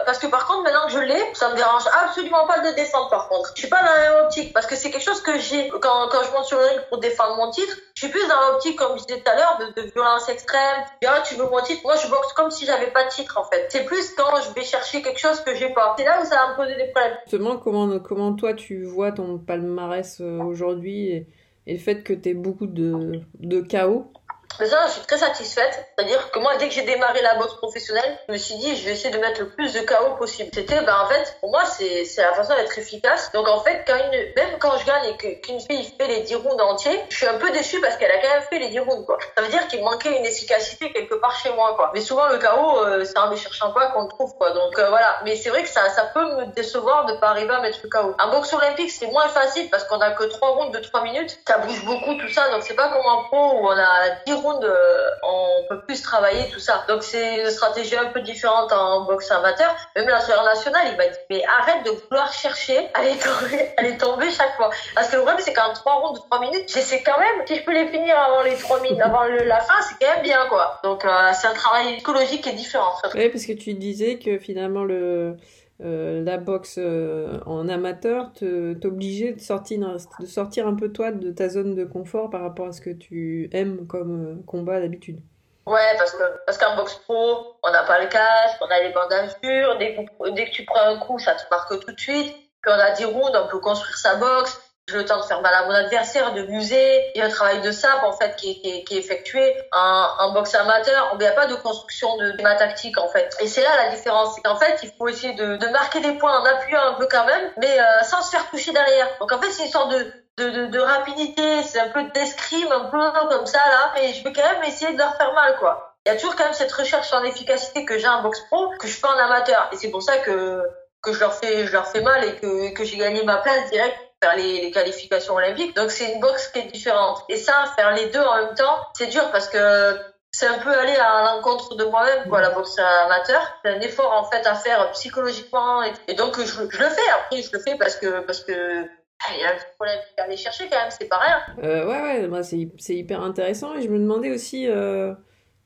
parce 0.05 0.19
que 0.19 0.27
par 0.27 0.45
contre 0.45 0.61
maintenant 0.61 0.85
que 0.85 0.91
je 0.91 0.99
l'ai, 0.99 1.21
ça 1.33 1.49
me 1.49 1.55
dérange 1.55 1.83
absolument 2.05 2.45
pas 2.45 2.59
de 2.59 2.75
descendre. 2.75 3.09
Par 3.09 3.29
contre, 3.29 3.53
je 3.55 3.61
suis 3.61 3.69
pas 3.69 3.81
dans 3.81 3.91
la 3.91 4.11
même 4.11 4.25
optique 4.25 4.53
parce 4.53 4.67
que 4.67 4.75
c'est 4.75 4.91
quelque 4.91 5.03
chose 5.03 5.21
que 5.21 5.39
j'ai 5.39 5.69
quand 5.69 6.07
quand 6.11 6.21
je 6.23 6.31
monte 6.33 6.45
sur 6.45 6.59
le 6.59 6.65
ring 6.65 6.81
pour 6.89 6.99
défendre 6.99 7.35
mon 7.35 7.49
titre. 7.49 7.75
Je 7.95 8.05
suis 8.05 8.11
plus 8.11 8.27
dans 8.27 8.51
l'optique 8.51 8.77
comme 8.77 8.97
je 8.97 9.05
disais 9.05 9.21
tout 9.21 9.31
à 9.31 9.35
l'heure 9.35 9.57
de, 9.59 9.81
de 9.81 9.87
violence 9.89 10.29
extrême. 10.29 10.83
Ah, 11.07 11.21
tu 11.25 11.33
veux 11.33 11.49
mon 11.49 11.61
titre? 11.61 11.81
Moi 11.83 11.95
je 11.95 12.07
boxe 12.07 12.33
comme 12.33 12.51
si 12.51 12.67
j'avais 12.67 12.91
pas 12.91 13.05
de 13.05 13.09
titre 13.09 13.39
en 13.39 13.43
fait. 13.43 13.65
C'est 13.69 13.85
plus 13.85 14.13
quand 14.15 14.35
je 14.45 14.51
je 14.51 14.60
chercher 14.63 15.01
quelque 15.01 15.19
chose 15.19 15.41
que 15.41 15.55
j'ai 15.55 15.69
pas. 15.69 15.95
C'est 15.97 16.05
là 16.05 16.21
où 16.21 16.25
ça 16.25 16.35
va 16.35 16.51
me 16.51 16.55
poser 16.55 16.75
des 16.75 16.91
problèmes. 16.91 17.17
Justement, 17.25 17.57
comment, 17.57 17.99
comment 17.99 18.33
toi 18.33 18.53
tu 18.53 18.83
vois 18.83 19.11
ton 19.11 19.37
palmarès 19.37 20.19
euh, 20.21 20.39
aujourd'hui 20.39 21.09
et, 21.09 21.27
et, 21.67 21.73
le 21.73 21.79
fait 21.79 22.03
que 22.03 22.13
tu 22.13 22.29
aies 22.29 22.33
beaucoup 22.33 22.67
de, 22.67 23.21
de 23.39 23.61
chaos? 23.61 24.11
Mais 24.59 24.67
ça, 24.67 24.85
je 24.87 24.91
suis 24.93 25.01
très 25.01 25.17
satisfaite. 25.17 25.87
C'est-à-dire 25.95 26.31
que 26.31 26.39
moi, 26.39 26.55
dès 26.57 26.67
que 26.67 26.73
j'ai 26.73 26.83
démarré 26.83 27.21
la 27.21 27.35
boxe 27.35 27.55
professionnelle, 27.55 28.17
je 28.27 28.33
me 28.33 28.37
suis 28.37 28.55
dit, 28.55 28.75
je 28.75 28.85
vais 28.85 28.91
essayer 28.91 29.09
de 29.09 29.19
mettre 29.19 29.41
le 29.41 29.49
plus 29.49 29.73
de 29.73 29.79
chaos 29.81 30.15
possible. 30.15 30.49
C'était, 30.53 30.81
ben, 30.81 30.95
en 31.03 31.07
fait, 31.07 31.37
pour 31.39 31.49
moi, 31.51 31.63
c'est, 31.65 32.05
la 32.17 32.33
façon 32.33 32.55
d'être 32.55 32.77
efficace. 32.77 33.31
Donc, 33.31 33.47
en 33.47 33.61
fait, 33.61 33.83
quand 33.87 33.95
une, 33.95 34.33
même 34.35 34.59
quand 34.59 34.77
je 34.77 34.85
gagne 34.85 35.15
et 35.19 35.39
qu'une 35.41 35.59
fille 35.59 35.93
fait 35.97 36.07
les 36.07 36.21
10 36.21 36.35
rounds 36.35 36.61
entiers, 36.61 37.01
je 37.09 37.17
suis 37.17 37.27
un 37.27 37.37
peu 37.37 37.51
déçue 37.51 37.79
parce 37.81 37.97
qu'elle 37.97 38.11
a 38.11 38.21
quand 38.21 38.29
même 38.29 38.43
fait 38.43 38.59
les 38.59 38.69
10 38.69 38.79
rounds, 38.79 39.05
quoi. 39.05 39.17
Ça 39.35 39.43
veut 39.43 39.49
dire 39.49 39.67
qu'il 39.67 39.83
manquait 39.83 40.17
une 40.17 40.25
efficacité 40.25 40.91
quelque 40.91 41.15
part 41.15 41.35
chez 41.37 41.51
moi, 41.53 41.73
quoi. 41.75 41.91
Mais 41.93 42.01
souvent, 42.01 42.27
le 42.27 42.37
chaos, 42.37 42.79
euh, 42.79 43.03
c'est 43.05 43.17
un 43.17 43.29
des 43.29 43.37
cherchant 43.37 43.71
pas 43.71 43.87
qu'on 43.91 44.03
le 44.03 44.09
trouve, 44.09 44.35
quoi. 44.35 44.51
Donc, 44.51 44.77
euh, 44.77 44.89
voilà. 44.89 45.19
Mais 45.23 45.35
c'est 45.35 45.49
vrai 45.49 45.63
que 45.63 45.69
ça, 45.69 45.89
ça 45.89 46.03
peut 46.13 46.35
me 46.35 46.45
décevoir 46.53 47.05
de 47.05 47.13
pas 47.13 47.29
arriver 47.29 47.53
à 47.53 47.61
mettre 47.61 47.79
le 47.83 47.89
chaos. 47.89 48.15
Un 48.19 48.27
boxe 48.29 48.53
olympique, 48.53 48.91
c'est 48.91 49.07
moins 49.07 49.27
facile 49.29 49.69
parce 49.69 49.83
qu'on 49.85 49.99
a 49.99 50.11
que 50.11 50.23
3 50.23 50.49
rounds 50.49 50.77
de 50.77 50.83
3 50.83 51.03
minutes. 51.03 51.39
Ça 51.47 51.57
bouge 51.57 51.83
beaucoup, 51.85 52.15
tout 52.15 52.29
ça. 52.29 52.49
Donc, 52.49 52.63
c'est 52.63 52.75
pas 52.75 52.89
comme 52.89 53.05
en 53.05 53.23
pro 53.23 53.53
où 53.59 53.67
on 53.67 53.77
a 53.77 54.09
10 54.25 54.40
euh, 54.45 55.09
on 55.23 55.67
peut 55.69 55.81
plus 55.81 56.01
travailler 56.01 56.49
tout 56.49 56.59
ça. 56.59 56.83
Donc 56.87 57.03
c'est 57.03 57.41
une 57.41 57.49
stratégie 57.49 57.95
un 57.95 58.07
peu 58.07 58.21
différente 58.21 58.71
en 58.71 59.05
boxe 59.05 59.31
amateur. 59.31 59.75
Même 59.95 60.07
l'entraîneur 60.07 60.43
national, 60.43 60.81
il 60.91 60.97
m'a 60.97 61.07
dit 61.07 61.17
mais 61.29 61.43
arrête 61.45 61.85
de 61.85 61.91
vouloir 61.91 62.31
chercher 62.33 62.89
à 62.93 63.03
les 63.03 63.17
tomber, 63.17 63.73
à 63.77 63.81
les 63.83 63.97
tomber 63.97 64.29
chaque 64.31 64.55
fois. 64.55 64.69
Parce 64.95 65.09
que 65.09 65.15
le 65.15 65.21
problème 65.23 65.43
c'est 65.43 65.53
qu'en 65.53 65.73
trois 65.73 65.95
rounds 65.95 66.19
de 66.19 66.25
trois 66.25 66.39
minutes, 66.39 66.71
j'essaie 66.73 67.03
quand 67.03 67.19
même. 67.19 67.45
Si 67.47 67.55
je 67.55 67.63
peux 67.63 67.73
les 67.73 67.87
finir 67.87 68.17
avant 68.17 68.41
les 68.43 68.55
trois 68.55 68.79
minutes, 68.81 69.01
avant 69.01 69.23
la 69.23 69.59
fin, 69.59 69.81
c'est 69.81 70.05
quand 70.05 70.13
même 70.13 70.23
bien 70.23 70.45
quoi. 70.47 70.79
Donc 70.83 71.05
euh, 71.05 71.31
c'est 71.33 71.47
un 71.47 71.53
travail 71.53 71.95
psychologique 71.95 72.43
qui 72.43 72.49
est 72.49 72.53
différent. 72.53 72.93
Oui, 73.13 73.29
parce 73.29 73.45
que 73.45 73.53
tu 73.53 73.73
disais 73.73 74.17
que 74.17 74.37
finalement 74.37 74.83
le 74.83 75.37
euh, 75.83 76.23
la 76.23 76.37
boxe 76.37 76.75
euh, 76.77 77.39
en 77.45 77.67
amateur 77.67 78.31
t'obligeait 78.33 79.33
de 79.33 79.39
sortir, 79.39 79.79
de 80.19 80.25
sortir 80.25 80.67
un 80.67 80.75
peu 80.75 80.91
toi 80.91 81.11
de 81.11 81.31
ta 81.31 81.49
zone 81.49 81.75
de 81.75 81.85
confort 81.85 82.29
par 82.29 82.41
rapport 82.41 82.67
à 82.67 82.71
ce 82.71 82.81
que 82.81 82.91
tu 82.91 83.49
aimes 83.51 83.87
comme 83.87 84.25
euh, 84.25 84.43
combat 84.45 84.79
d'habitude. 84.79 85.19
Ouais, 85.65 85.95
parce 85.97 86.11
que 86.11 86.23
parce 86.45 86.57
qu'en 86.57 86.75
boxe 86.75 86.95
pro, 86.95 87.55
on 87.63 87.71
n'a 87.71 87.83
pas 87.83 88.01
le 88.01 88.07
casque, 88.07 88.57
on 88.61 88.65
a 88.65 88.79
les 88.79 88.93
bandages 88.93 89.31
dès 89.41 89.95
dès 90.33 90.45
que 90.45 90.51
tu 90.51 90.65
prends 90.65 90.87
un 90.87 90.99
coup, 90.99 91.17
ça 91.19 91.33
te 91.35 91.43
marque 91.49 91.79
tout 91.79 91.91
de 91.91 91.99
suite. 91.99 92.35
Puis 92.61 92.71
on 92.71 92.79
a 92.79 92.91
10 92.91 93.05
rounds, 93.05 93.31
on 93.35 93.47
peut 93.47 93.59
construire 93.59 93.97
sa 93.97 94.15
boxe 94.15 94.59
le 94.93 95.05
temps 95.05 95.19
de 95.19 95.25
faire 95.25 95.41
mal 95.41 95.53
à 95.53 95.65
mon 95.65 95.71
adversaire, 95.71 96.33
de 96.33 96.43
muser. 96.43 97.11
Il 97.15 97.19
y 97.19 97.21
a 97.21 97.25
un 97.25 97.29
travail 97.29 97.61
de 97.61 97.71
sape 97.71 98.03
en 98.03 98.13
fait 98.13 98.35
qui 98.35 98.61
est, 98.63 98.83
qui 98.83 98.95
est, 98.95 98.99
effectué 98.99 99.55
en, 99.71 100.07
en, 100.19 100.33
boxe 100.33 100.55
amateur. 100.55 101.09
Il 101.13 101.19
n'y 101.19 101.27
a 101.27 101.31
pas 101.31 101.47
de 101.47 101.55
construction 101.55 102.15
de 102.17 102.33
schéma 102.37 102.55
tactique 102.55 102.97
en 102.97 103.07
fait. 103.09 103.35
Et 103.39 103.47
c'est 103.47 103.63
là 103.63 103.69
la 103.85 103.89
différence, 103.89 104.35
qu'en 104.43 104.55
fait 104.55 104.79
il 104.83 104.91
faut 104.97 105.07
essayer 105.07 105.33
de, 105.33 105.71
marquer 105.71 106.01
des 106.01 106.13
points 106.13 106.39
en 106.39 106.45
appuyant 106.45 106.81
un 106.81 106.93
peu 106.93 107.07
quand 107.09 107.25
même, 107.25 107.51
mais 107.57 107.79
euh, 107.79 108.03
sans 108.03 108.21
se 108.21 108.31
faire 108.31 108.49
toucher 108.49 108.71
derrière. 108.71 109.07
Donc 109.19 109.31
en 109.31 109.39
fait 109.39 109.51
c'est 109.51 109.65
une 109.65 109.71
sorte 109.71 109.91
de 109.91 110.11
de, 110.37 110.67
de, 110.67 110.79
rapidité, 110.79 111.61
c'est 111.61 111.79
un 111.79 111.89
peu 111.89 112.03
d'escrime, 112.15 112.71
un 112.71 112.85
peu 112.85 112.97
comme 113.29 113.45
ça 113.45 113.59
là, 113.59 113.91
mais 113.93 114.13
je 114.13 114.23
peux 114.23 114.31
quand 114.33 114.41
même 114.41 114.63
essayer 114.63 114.93
de 114.93 114.97
leur 114.97 115.15
faire 115.15 115.33
mal 115.33 115.55
quoi. 115.57 115.91
Il 116.05 116.11
y 116.11 116.15
a 116.15 116.15
toujours 116.15 116.35
quand 116.35 116.45
même 116.45 116.53
cette 116.53 116.71
recherche 116.71 117.13
en 117.13 117.23
efficacité 117.23 117.85
que 117.85 117.99
j'ai 117.99 118.07
en 118.07 118.23
boxe 118.23 118.41
pro 118.47 118.69
que 118.79 118.87
je 118.87 118.93
fais 118.93 119.07
en 119.07 119.17
amateur 119.17 119.69
et 119.71 119.75
c'est 119.75 119.91
pour 119.91 120.01
ça 120.01 120.17
que 120.17 120.63
que 121.03 121.13
je 121.13 121.19
leur 121.19 121.33
fais 121.33 121.67
je 121.67 121.71
leur 121.71 121.87
fais 121.87 122.01
mal 122.01 122.23
et 122.23 122.35
que 122.37 122.73
que 122.73 122.83
j'ai 122.83 122.97
gagné 122.97 123.23
ma 123.23 123.37
place 123.37 123.69
direct 123.69 123.95
faire 124.21 124.35
les, 124.35 124.61
les, 124.61 124.71
qualifications 124.71 125.35
olympiques. 125.35 125.75
Donc 125.75 125.91
c'est 125.91 126.13
une 126.13 126.19
boxe 126.19 126.49
qui 126.49 126.59
est 126.59 126.71
différente. 126.71 127.23
Et 127.29 127.37
ça, 127.37 127.65
faire 127.75 127.93
les 127.93 128.07
deux 128.07 128.19
en 128.19 128.37
même 128.37 128.55
temps, 128.55 128.77
c'est 128.93 129.07
dur 129.07 129.29
parce 129.31 129.47
que 129.47 129.99
c'est 130.31 130.47
un 130.47 130.59
peu 130.59 130.69
aller 130.69 130.95
à 130.95 131.33
l'encontre 131.35 131.75
de 131.75 131.83
moi-même, 131.83 132.29
quoi, 132.29 132.41
la 132.41 132.51
boxe 132.51 132.77
amateur. 132.79 133.41
C'est 133.63 133.71
un 133.71 133.79
effort 133.81 134.13
en 134.13 134.29
fait 134.29 134.45
à 134.47 134.55
faire 134.55 134.91
psychologiquement 134.91 135.83
et, 135.83 136.13
donc 136.13 136.39
je, 136.39 136.61
le 136.61 136.69
fais. 136.69 137.09
Après, 137.19 137.41
je 137.41 137.51
le 137.51 137.59
fais 137.59 137.75
parce 137.75 137.97
que 137.97 138.21
parce 138.21 138.41
que 138.41 138.85
ah, 139.23 139.33
il 139.35 139.41
y 139.41 139.43
a 139.43 139.49
un 139.49 139.57
problème 139.75 139.99
à 140.17 140.23
aller 140.23 140.37
chercher 140.37 140.67
quand 140.69 140.79
même, 140.79 140.89
c'est 140.89 141.07
pas 141.07 141.17
rien. 141.17 141.41
Euh, 141.63 141.85
ouais, 141.85 142.01
ouais, 142.01 142.27
bah, 142.27 142.41
c'est 142.43 142.95
hyper 142.95 143.21
intéressant. 143.21 143.75
Et 143.75 143.81
je 143.83 143.89
me 143.89 143.99
demandais 143.99 144.31
aussi, 144.31 144.67
euh, 144.67 145.13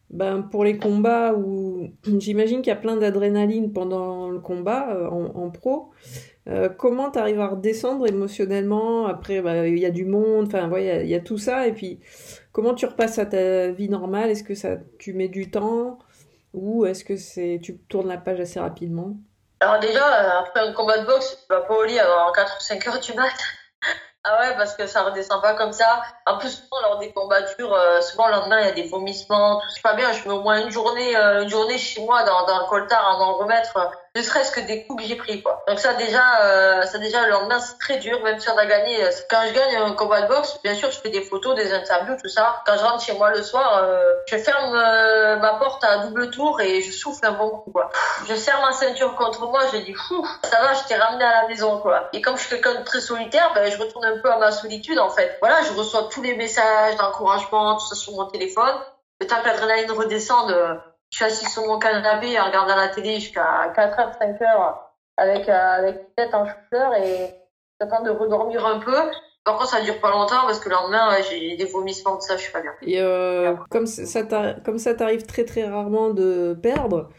ben, 0.10 0.42
pour 0.44 0.64
les 0.64 0.78
combats 0.78 1.34
où 1.34 1.90
j'imagine 2.20 2.62
qu'il 2.62 2.72
y 2.72 2.76
a 2.76 2.80
plein 2.80 2.96
d'adrénaline 2.96 3.74
pendant 3.74 4.30
le 4.30 4.40
combat 4.40 4.90
euh, 4.92 5.10
en, 5.10 5.50
pro. 5.50 5.92
Euh, 6.48 6.70
comment 6.70 7.10
tu 7.10 7.20
arrives 7.20 7.40
à 7.40 7.48
redescendre 7.48 8.08
émotionnellement? 8.08 9.08
Après, 9.08 9.42
bah, 9.42 9.68
il 9.68 9.80
y 9.80 9.86
a 9.86 9.92
du 9.92 10.06
monde, 10.06 10.48
enfin, 10.48 10.70
il 10.78 11.08
y, 11.08 11.16
a 11.16 11.20
tout 11.20 11.38
ça. 11.38 11.68
Et 11.68 11.74
puis, 11.74 12.00
comment 12.52 12.76
tu 12.76 12.86
repasses 12.86 13.18
à 13.20 13.26
ta 13.26 13.72
vie 13.72 13.90
normale? 13.90 14.30
Est-ce 14.30 14.44
que 14.44 14.56
ça, 14.56 14.78
tu 15.00 15.14
mets 15.14 15.28
du 15.28 15.50
temps? 15.50 16.00
Ou 16.54 16.86
est-ce 16.86 17.04
que 17.04 17.18
c'est, 17.18 17.60
tu 17.62 17.78
tournes 17.78 18.08
la 18.08 18.18
page 18.18 18.40
assez 18.40 18.60
rapidement? 18.60 19.18
Alors, 19.60 19.80
déjà, 19.80 20.06
euh, 20.06 20.40
après 20.42 20.60
un 20.60 20.74
combat 20.74 21.00
de 21.00 21.06
boxe, 21.06 21.40
tu 21.42 21.54
vas 21.54 21.62
pas 21.62 21.76
au 21.76 21.84
lit 21.84 22.00
avant 22.00 22.32
4 22.32 22.58
ou 22.58 22.64
5 22.64 22.88
heures 22.88 23.00
du 23.00 23.14
mat. 23.14 23.34
Ah 24.28 24.40
ouais, 24.40 24.56
parce 24.58 24.76
que 24.76 24.88
ça 24.88 25.04
redescend 25.04 25.40
pas 25.42 25.54
comme 25.54 25.72
ça. 25.72 26.02
En 26.26 26.40
plus, 26.40 26.50
souvent, 26.50 26.82
lors 26.82 26.98
des 26.98 27.12
combats 27.12 27.42
durs, 27.42 27.74
euh, 27.74 28.02
souvent 28.02 28.28
le 28.28 28.34
lendemain, 28.34 28.60
il 28.62 28.66
y 28.66 28.70
a 28.70 28.74
des 28.74 28.88
vomissements, 28.88 29.60
tout. 29.60 29.70
C'est 29.70 29.84
pas 29.84 29.94
bien, 29.94 30.12
je 30.14 30.28
mets 30.28 30.34
au 30.34 30.42
moins 30.42 30.64
une 30.64 30.72
journée, 30.72 31.16
une 31.16 31.50
journée 31.50 31.78
chez 31.78 32.04
moi 32.04 32.24
dans, 32.24 32.46
dans 32.48 32.60
le 32.60 32.66
coltard 32.66 33.08
à 33.08 33.18
m'en 33.20 33.38
remettre 33.38 33.78
ne 34.16 34.22
serait-ce 34.22 34.52
que 34.52 34.62
des 34.62 34.86
coups 34.86 35.04
que 35.04 35.10
j'ai 35.10 35.16
pris 35.16 35.44
quoi. 35.44 35.64
Donc 35.68 35.80
ça 35.80 35.94
déjà 35.94 36.46
euh, 36.46 36.84
ça 36.84 36.98
déjà 37.00 37.26
le 37.26 37.32
lendemain 37.32 37.60
c'est 37.60 37.78
très 37.78 37.98
dur 37.98 38.22
même 38.24 38.40
si 38.40 38.50
on 38.50 38.58
a 38.58 38.66
gagné 38.66 39.04
euh, 39.04 39.10
quand 39.30 39.42
je 39.48 39.54
gagne 39.54 39.76
un 39.76 39.92
combat 39.92 40.22
de 40.22 40.28
boxe 40.28 40.58
bien 40.64 40.74
sûr 40.74 40.90
je 40.90 41.00
fais 41.00 41.10
des 41.10 41.22
photos 41.22 41.56
des 41.56 41.74
interviews 41.74 42.16
tout 42.22 42.30
ça 42.30 42.62
quand 42.66 42.78
je 42.78 42.84
rentre 42.84 43.04
chez 43.04 43.14
moi 43.14 43.32
le 43.32 43.44
soir 43.44 43.82
euh, 43.84 44.14
je 44.28 44.38
ferme 44.38 44.74
euh, 44.74 45.36
ma 45.38 45.56
porte 45.56 45.84
à 45.84 45.98
double 46.00 46.30
tour 46.30 46.62
et 46.62 46.82
je 46.82 46.92
souffle 46.92 47.26
un 47.26 47.34
bon 47.34 47.50
coup 47.50 47.72
quoi. 47.72 47.90
Je 48.28 48.36
serre 48.36 48.62
ma 48.62 48.72
ceinture 48.72 49.16
contre 49.16 49.48
moi 49.48 49.62
je 49.74 49.78
dis 49.80 49.94
fou 49.94 50.26
ça 50.44 50.62
va 50.62 50.74
je 50.74 50.84
t'ai 50.88 50.96
ramené 50.96 51.26
à 51.26 51.42
la 51.42 51.48
maison 51.50 51.80
quoi. 51.80 52.10
Et 52.14 52.22
comme 52.22 52.38
je 52.38 52.42
suis 52.42 52.50
quelqu'un 52.50 52.80
de 52.80 52.86
très 52.86 53.02
solitaire 53.02 53.52
ben 53.54 53.70
je 53.70 53.78
retourne 53.78 54.06
un 54.06 54.18
peu 54.20 54.32
à 54.32 54.38
ma 54.38 54.52
solitude 54.52 55.00
en 55.00 55.10
fait. 55.10 55.38
Voilà 55.42 55.62
je 55.64 55.74
reçois 55.74 56.08
tous 56.10 56.22
les 56.22 56.36
messages 56.38 56.96
d'encouragement 56.96 57.76
tout 57.76 57.86
ça 57.86 57.96
sur 57.96 58.14
mon 58.14 58.28
téléphone. 58.28 58.76
Le 59.20 59.28
temps 59.28 59.42
que 59.42 59.48
l'adrénaline 59.48 59.92
redescende 59.92 60.54
je 61.16 61.24
suis 61.24 61.26
assise 61.32 61.48
sur 61.48 61.66
mon 61.66 61.80
canapé 61.80 62.38
en 62.38 62.48
regardant 62.48 62.76
la 62.76 62.90
télé 62.90 63.22
jusqu'à 63.22 63.72
4h, 63.74 64.18
5h 64.20 64.76
avec, 65.16 65.48
euh, 65.48 65.54
avec 65.54 66.14
tête 66.14 66.34
en 66.34 66.46
chou 66.46 66.54
et 67.02 67.30
j'attends 67.80 68.04
de 68.04 68.10
redormir 68.10 68.66
un 68.66 68.80
peu. 68.80 68.98
Par 69.46 69.58
contre, 69.58 69.70
ça 69.70 69.82
dure 69.82 70.02
pas 70.02 70.12
longtemps 70.12 70.42
parce 70.46 70.60
que 70.60 70.68
le 70.68 70.76
lendemain, 70.76 71.16
j'ai 71.30 71.56
des 71.56 71.64
vomissements, 71.64 72.16
tout 72.16 72.28
ça, 72.28 72.36
je 72.36 72.42
suis 72.42 72.52
pas 72.52 72.62
bien. 72.62 72.74
Et 72.82 73.00
euh, 73.00 73.56
comme 73.70 73.86
ça 73.86 74.24
comme 74.66 74.78
ça 74.78 74.94
t'arrive 74.94 75.26
très 75.26 75.46
très 75.46 75.64
rarement 75.64 76.10
de 76.10 76.54
perdre, 76.62 77.10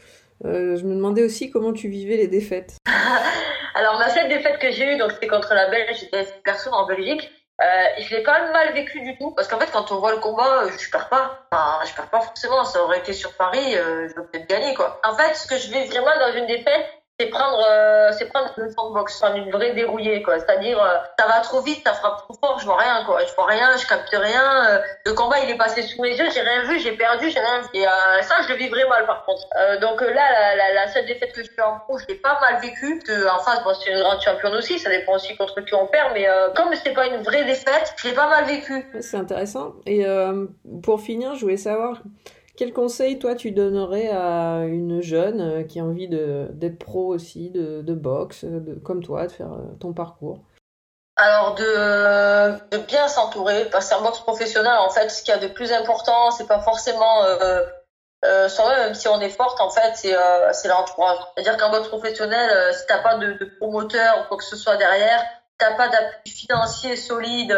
euh, 0.45 0.77
je 0.77 0.85
me 0.85 0.95
demandais 0.95 1.25
aussi 1.25 1.51
comment 1.51 1.73
tu 1.73 1.89
vivais 1.89 2.19
les 2.19 2.29
défaites. 2.29 2.77
Alors, 3.75 3.99
ma 3.99 4.11
seule 4.11 4.29
défaite 4.29 4.59
que 4.59 4.73
j'ai 4.73 4.93
eue, 4.93 4.99
donc 4.99 5.13
c'était 5.13 5.29
contre 5.29 5.55
la 5.55 5.71
Belge, 5.71 6.01
j'étais 6.01 6.27
personne 6.45 6.75
en 6.75 6.87
Belgique. 6.87 7.31
Euh, 7.63 7.65
je 8.01 8.15
l'ai 8.15 8.23
pas 8.23 8.53
mal 8.53 8.75
vécu 8.75 9.01
du 9.01 9.17
tout 9.17 9.31
parce 9.31 9.49
qu'en 9.49 9.59
fait 9.59 9.71
quand 9.73 9.91
on 9.91 9.99
voit 9.99 10.13
le 10.13 10.19
combat 10.19 10.65
euh, 10.65 10.71
je 10.79 10.91
perds 10.91 11.09
pas. 11.09 11.47
Enfin, 11.51 11.79
je 11.87 11.95
perds 11.95 12.11
pas 12.11 12.21
forcément 12.21 12.65
ça 12.67 12.85
aurait 12.85 12.99
été 12.99 13.15
sur 13.15 13.35
Paris 13.35 13.77
euh, 13.77 14.09
je 14.11 14.15
vais 14.15 14.27
peut-être 14.27 14.49
gagner 14.49 14.75
quoi. 14.75 15.01
En 15.03 15.17
fait 15.17 15.35
ce 15.35 15.47
que 15.47 15.57
je 15.57 15.71
vais 15.71 15.87
vraiment 15.87 16.19
dans 16.21 16.37
une 16.37 16.47
défaite 16.47 16.87
c'est 17.19 17.29
prendre 17.29 17.65
euh, 17.67 18.11
c'est 18.13 18.27
prendre 18.27 18.53
une 18.59 18.71
sandbox 18.71 19.23
une 19.35 19.51
vraie 19.51 19.73
dérouillée 19.73 20.23
quoi. 20.23 20.39
C'est-à-dire 20.39 20.81
euh, 20.81 20.99
ça 21.19 21.27
va 21.27 21.41
trop 21.41 21.63
vite 21.63 21.81
ça 21.87 21.95
frappe 21.95 22.19
trop 22.19 22.35
fort 22.35 22.59
je 22.61 22.67
vois 22.67 22.77
rien 22.77 23.05
quoi. 23.07 23.25
Je 23.25 23.35
vois 23.35 23.47
rien 23.47 23.75
je 23.79 23.87
capte 23.87 24.11
rien 24.13 24.67
euh, 24.67 24.79
le 25.07 25.15
combat 25.15 25.41
il 25.41 25.51
est 25.51 25.57
passé 25.57 25.83
sous 25.83 26.03
mes 26.03 26.11
yeux 26.11 26.27
j'ai 26.33 26.43
rien 26.43 26.65
vu 26.65 26.79
j'ai 26.79 26.93
perdu 26.93 27.31
j'ai 27.31 27.41
rien 27.41 27.63
vu. 27.63 27.69
Et 27.73 27.87
euh, 27.87 28.23
ça 28.23 28.35
je 28.43 28.49
le 28.53 28.59
vivrai 28.59 28.87
mal 28.89 29.07
par 29.07 29.25
contre. 29.25 29.49
Donc 29.81 30.03
là 30.03 30.13
la, 30.15 30.57
la, 30.57 30.75
la, 30.75 30.89
seule 30.89 31.07
défaite 31.07 31.33
que 31.33 31.43
je 31.43 31.51
fais 31.51 31.63
en 31.63 31.79
pro 31.79 31.97
je 31.97 32.07
l'ai 32.07 32.17
pas 32.17 32.39
mal 32.41 32.61
vécu. 32.61 32.99
Que 32.99 33.29
en 33.29 33.39
face 33.39 33.65
bon, 33.65 33.73
c'est 33.75 33.93
une 33.93 34.01
grande 34.01 34.21
championne 34.21 34.55
aussi 34.55 34.79
ça 34.79 34.91
dépend 34.91 35.15
aussi 35.15 35.35
contre 35.37 35.61
qui 35.63 35.75
on 35.75 35.87
perd 35.87 36.13
mais 36.13 36.27
comme 36.55 36.75
c'était 36.75 36.93
pas 36.93 37.07
une 37.07 37.23
vraie 37.23 37.45
défaite 37.45 37.95
je 37.97 38.09
l'ai 38.09 38.15
pas 38.15 38.29
mal 38.29 38.45
vécu. 38.45 38.87
C'est 39.01 39.17
intéressant. 39.17 39.73
Et 39.87 40.05
pour 40.83 41.01
finir 41.01 41.35
je 41.35 41.41
voulais 41.41 41.57
savoir 41.57 42.03
quel 42.57 42.73
conseil, 42.73 43.19
toi, 43.19 43.35
tu 43.35 43.51
donnerais 43.51 44.09
à 44.09 44.65
une 44.65 45.03
jeune 45.03 45.41
euh, 45.41 45.63
qui 45.63 45.81
a 45.81 45.85
envie 45.85 46.09
d'être 46.09 46.79
pro 46.79 47.07
aussi, 47.07 47.51
de, 47.51 47.83
de 47.83 47.95
boxe, 47.95 48.45
de, 48.45 48.75
comme 48.75 49.03
toi, 49.03 49.27
de 49.27 49.33
faire 49.33 49.53
euh, 49.53 49.75
ton 49.81 49.93
parcours? 49.93 50.41
Alors 51.17 51.55
de, 51.55 52.71
de 52.71 52.79
bien 52.87 53.09
s'entourer, 53.09 53.67
parce 53.71 53.89
qu'en 53.89 54.03
boxe 54.03 54.21
professionnelle, 54.21 54.79
en 54.79 54.91
fait, 54.91 55.09
ce 55.09 55.23
qu'il 55.23 55.35
y 55.35 55.37
a 55.37 55.41
de 55.41 55.49
plus 55.49 55.73
important, 55.73 56.31
c'est 56.31 56.47
pas 56.47 56.61
forcément 56.61 57.25
euh, 57.25 57.63
euh, 58.25 58.49
soi-même, 58.49 58.81
même 58.81 58.95
si 58.95 59.09
on 59.09 59.21
est 59.21 59.31
forte, 59.31 59.61
en 59.61 59.71
fait, 59.71 59.93
c'est 59.95 60.15
euh, 60.15 60.53
l'entourage. 60.65 61.19
C'est-à-dire 61.35 61.57
qu'en 61.57 61.71
boxe 61.71 61.89
professionnelle, 61.89 62.51
euh, 62.51 62.73
si 62.73 62.85
t'as 62.87 62.99
pas 62.99 63.17
de, 63.17 63.33
de, 63.33 63.45
promoteur 63.59 64.21
ou 64.21 64.29
quoi 64.29 64.37
que 64.37 64.45
ce 64.45 64.57
soit 64.57 64.77
derrière, 64.77 65.23
t'as 65.59 65.75
pas 65.75 65.89
d'appui 65.89 66.31
financier 66.31 66.97
solide, 66.97 67.57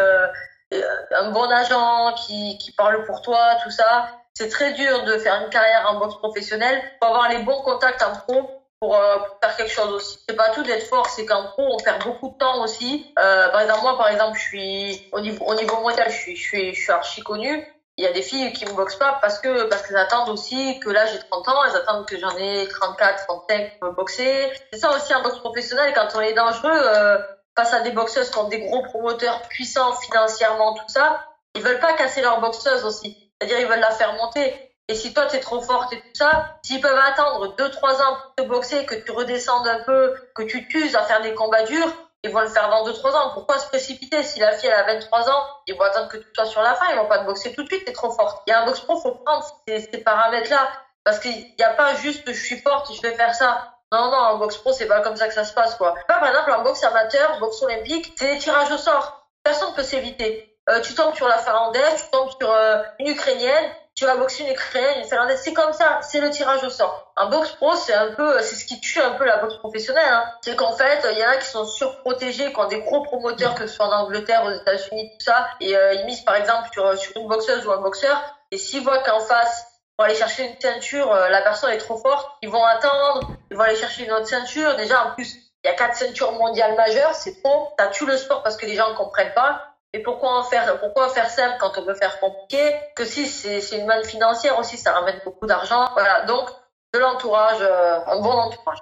un 0.71 1.31
bon 1.31 1.49
agent 1.49 2.13
qui, 2.13 2.57
qui 2.59 2.71
parle 2.71 3.03
pour 3.05 3.21
toi, 3.21 3.57
tout 3.63 3.71
ça, 3.71 4.09
c'est 4.39 4.47
très 4.47 4.71
dur 4.71 5.03
de 5.03 5.17
faire 5.17 5.41
une 5.43 5.49
carrière 5.49 5.85
en 5.91 5.99
boxe 5.99 6.15
professionnelle. 6.15 6.81
Faut 7.01 7.09
avoir 7.09 7.27
les 7.27 7.39
bons 7.39 7.61
contacts 7.61 8.01
en 8.01 8.15
pro 8.15 8.49
pour, 8.79 8.95
euh, 8.95 9.17
pour 9.17 9.37
faire 9.43 9.57
quelque 9.57 9.71
chose 9.71 9.91
aussi. 9.91 10.17
C'est 10.29 10.35
pas 10.37 10.51
tout 10.51 10.63
d'être 10.63 10.87
fort, 10.87 11.07
c'est 11.07 11.25
qu'en 11.25 11.47
pro 11.47 11.63
on 11.73 11.77
perd 11.77 12.01
beaucoup 12.05 12.29
de 12.29 12.37
temps 12.37 12.63
aussi. 12.63 13.13
Euh, 13.19 13.49
par 13.49 13.59
exemple 13.59 13.81
moi, 13.81 13.97
par 13.97 14.07
exemple, 14.07 14.39
je 14.39 14.43
suis 14.43 15.09
au 15.11 15.19
niveau 15.19 15.43
au 15.43 15.55
niveau 15.55 15.81
mondial, 15.81 16.09
je 16.09 16.15
suis 16.15 16.37
je 16.73 16.79
suis 16.79 16.91
archi 16.91 17.21
connu. 17.21 17.67
Il 17.97 18.05
y 18.05 18.07
a 18.07 18.13
des 18.13 18.21
filles 18.21 18.53
qui 18.53 18.65
me 18.65 18.71
boxent 18.71 18.95
pas 18.95 19.19
parce 19.21 19.39
que 19.39 19.63
parce 19.63 19.85
qu'elles 19.85 19.97
attendent 19.97 20.29
aussi 20.29 20.79
que 20.79 20.89
là 20.89 21.05
j'ai 21.05 21.19
30 21.19 21.47
ans, 21.49 21.65
elles 21.65 21.75
attendent 21.75 22.05
que 22.05 22.17
j'en 22.17 22.37
ai 22.37 22.65
34, 22.69 23.27
35 23.27 23.79
pour 23.79 23.89
me 23.89 23.93
boxer. 23.93 24.53
C'est 24.71 24.79
ça 24.79 24.95
aussi 24.95 25.13
en 25.13 25.21
boxe 25.21 25.39
professionnelle 25.39 25.93
quand 25.93 26.07
on 26.15 26.21
est 26.21 26.31
dangereux 26.31 26.71
euh, 26.71 27.17
face 27.57 27.73
à 27.73 27.81
des 27.81 27.91
boxeuses 27.91 28.29
qui 28.29 28.37
ont 28.37 28.47
des 28.47 28.61
gros 28.61 28.83
promoteurs 28.83 29.41
puissants 29.49 29.91
financièrement 29.95 30.75
tout 30.75 30.87
ça, 30.87 31.25
ils 31.55 31.61
veulent 31.61 31.81
pas 31.81 31.91
casser 31.91 32.21
leur 32.21 32.39
boxeuse 32.39 32.85
aussi. 32.85 33.28
C'est-à-dire, 33.39 33.59
ils 33.59 33.67
veulent 33.67 33.79
la 33.79 33.91
faire 33.91 34.13
monter. 34.13 34.69
Et 34.89 34.95
si 34.95 35.13
toi, 35.13 35.27
tu 35.27 35.35
es 35.35 35.39
trop 35.39 35.61
forte 35.61 35.93
et 35.93 36.01
tout 36.01 36.15
ça, 36.15 36.57
s'ils 36.63 36.81
peuvent 36.81 36.97
attendre 36.97 37.55
2-3 37.55 38.01
ans 38.01 38.17
pour 38.21 38.35
te 38.35 38.41
boxer, 38.41 38.85
que 38.87 38.95
tu 38.95 39.11
redescendes 39.11 39.67
un 39.67 39.81
peu, 39.81 40.15
que 40.33 40.41
tu 40.41 40.67
t'uses 40.67 40.95
à 40.95 41.03
faire 41.03 41.21
des 41.21 41.35
combats 41.35 41.61
durs, 41.63 41.93
ils 42.23 42.31
vont 42.31 42.41
le 42.41 42.49
faire 42.49 42.69
dans 42.69 42.83
2-3 42.85 43.11
ans. 43.15 43.31
Pourquoi 43.33 43.59
se 43.59 43.67
précipiter 43.67 44.23
Si 44.23 44.39
la 44.39 44.51
fille, 44.51 44.67
elle 44.67 44.79
a 44.79 44.83
23 44.83 45.29
ans, 45.29 45.43
ils 45.67 45.75
vont 45.75 45.83
attendre 45.83 46.09
que 46.09 46.17
tu 46.17 46.27
sois 46.35 46.45
sur 46.45 46.61
la 46.63 46.73
fin, 46.73 46.87
ils 46.91 46.97
vont 46.97 47.07
pas 47.07 47.19
te 47.19 47.25
boxer 47.25 47.53
tout 47.53 47.63
de 47.63 47.67
suite, 47.67 47.85
tu 47.85 47.91
es 47.91 47.93
trop 47.93 48.11
forte. 48.11 48.41
Il 48.47 48.49
y 48.49 48.53
a 48.53 48.61
un 48.61 48.65
box 48.65 48.79
pro, 48.81 48.99
faut 48.99 49.11
prendre 49.11 49.45
ces, 49.67 49.85
paramètres-là. 50.03 50.67
Parce 51.03 51.19
qu'il 51.19 51.31
n'y 51.31 51.63
a 51.63 51.69
pas 51.69 51.95
juste 51.95 52.23
je 52.27 52.45
suis 52.45 52.59
forte 52.59 52.93
je 52.93 53.01
vais 53.01 53.13
faire 53.13 53.33
ça. 53.35 53.73
Non, 53.91 54.11
non, 54.11 54.17
en 54.17 54.37
boxe 54.37 54.57
pro, 54.57 54.73
c'est 54.73 54.87
pas 54.87 55.01
comme 55.01 55.15
ça 55.15 55.27
que 55.27 55.33
ça 55.33 55.43
se 55.43 55.53
passe, 55.53 55.75
quoi. 55.75 55.95
Par 56.07 56.25
exemple, 56.25 56.51
en 56.51 56.63
boxe 56.63 56.83
amateur, 56.83 57.39
boxe 57.39 57.61
olympique, 57.61 58.13
c'est 58.17 58.33
des 58.33 58.39
tirages 58.39 58.71
au 58.71 58.77
sort. 58.77 59.27
Personne 59.43 59.73
peut 59.75 59.83
s'éviter. 59.83 60.48
Euh, 60.69 60.81
tu 60.81 60.93
tombes 60.93 61.15
sur 61.15 61.27
la 61.27 61.37
finlandaise, 61.37 62.03
tu 62.03 62.11
tombes 62.11 62.29
sur 62.39 62.51
euh, 62.51 62.81
une 62.99 63.07
ukrainienne, 63.07 63.65
tu 63.95 64.05
vas 64.05 64.15
boxer 64.17 64.43
une 64.43 64.51
ukrainienne, 64.51 64.99
une 64.99 65.07
finlandaise, 65.07 65.41
c'est 65.43 65.53
comme 65.53 65.73
ça, 65.73 65.99
c'est 66.01 66.19
le 66.19 66.29
tirage 66.29 66.63
au 66.63 66.69
sort. 66.69 67.11
Un 67.15 67.27
boxe 67.27 67.51
pro, 67.53 67.75
c'est 67.75 67.93
un 67.93 68.11
peu, 68.13 68.39
c'est 68.41 68.55
ce 68.55 68.65
qui 68.65 68.79
tue 68.79 69.01
un 69.01 69.11
peu 69.11 69.25
la 69.25 69.37
boxe 69.37 69.57
professionnelle. 69.57 70.11
Hein. 70.11 70.25
C'est 70.41 70.55
qu'en 70.55 70.73
fait, 70.73 71.05
il 71.11 71.17
y 71.17 71.25
en 71.25 71.29
a 71.29 71.37
qui 71.37 71.47
sont 71.47 71.65
surprotégés, 71.65 72.51
qui 72.53 72.59
ont 72.59 72.67
des 72.67 72.81
gros 72.81 73.01
promoteurs, 73.01 73.55
que 73.55 73.67
ce 73.67 73.75
soit 73.75 73.87
en 73.87 74.03
Angleterre, 74.03 74.43
aux 74.45 74.51
États-Unis, 74.51 75.09
tout 75.17 75.25
ça, 75.25 75.49
et 75.59 75.75
euh, 75.75 75.93
ils 75.93 76.05
misent 76.05 76.21
par 76.21 76.35
exemple 76.35 76.69
sur, 76.71 76.97
sur 76.97 77.17
une 77.17 77.27
boxeuse 77.27 77.65
ou 77.65 77.71
un 77.71 77.81
boxeur, 77.81 78.21
et 78.51 78.57
s'ils 78.57 78.83
voient 78.83 78.99
qu'en 78.99 79.19
face, 79.21 79.65
pour 79.97 80.05
aller 80.05 80.15
chercher 80.15 80.45
une 80.45 80.59
ceinture, 80.61 81.13
la 81.13 81.41
personne 81.41 81.71
est 81.71 81.77
trop 81.77 81.97
forte, 81.97 82.29
ils 82.41 82.49
vont 82.49 82.63
attendre, 82.63 83.27
ils 83.51 83.57
vont 83.57 83.63
aller 83.63 83.75
chercher 83.75 84.05
une 84.05 84.13
autre 84.13 84.27
ceinture. 84.27 84.77
Déjà, 84.77 85.03
en 85.03 85.11
plus, 85.11 85.35
il 85.63 85.67
y 85.67 85.69
a 85.69 85.75
quatre 85.75 85.95
ceintures 85.95 86.31
mondiales 86.33 86.75
majeures, 86.75 87.13
c'est 87.15 87.41
trop. 87.43 87.73
Ça 87.77 87.87
tue 87.87 88.05
le 88.05 88.15
sport 88.17 88.43
parce 88.43 88.55
que 88.55 88.65
les 88.65 88.75
gens 88.75 88.89
ne 88.89 88.95
comprennent 88.95 89.33
pas. 89.33 89.68
Et 89.93 90.03
pourquoi 90.03 90.37
en 90.37 90.43
faire, 90.43 90.79
pourquoi 90.79 91.09
faire 91.09 91.29
simple 91.31 91.55
quand 91.59 91.71
on 91.77 91.81
veut 91.83 91.95
faire 91.95 92.19
compliqué 92.19 92.59
Que 92.95 93.05
si 93.05 93.25
c'est 93.25 93.75
une 93.75 93.87
manne 93.87 94.03
financière 94.03 94.59
aussi, 94.59 94.77
ça 94.77 94.91
ramène 94.91 95.19
beaucoup 95.25 95.47
d'argent. 95.47 95.89
Voilà, 95.93 96.25
donc 96.25 96.47
de 96.93 96.99
l'entourage, 96.99 97.57
euh, 97.61 97.99
un 98.05 98.21
bon 98.21 98.29
entourage. 98.29 98.77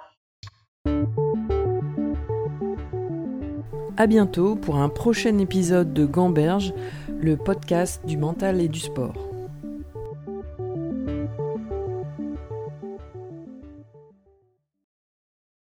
À 3.96 4.06
bientôt 4.06 4.54
pour 4.54 4.76
un 4.76 4.90
prochain 4.90 5.38
épisode 5.38 5.94
de 5.94 6.04
Gamberge, 6.04 6.74
le 7.20 7.36
podcast 7.36 8.04
du 8.04 8.18
mental 8.18 8.60
et 8.60 8.68
du 8.68 8.78
sport. 8.78 9.27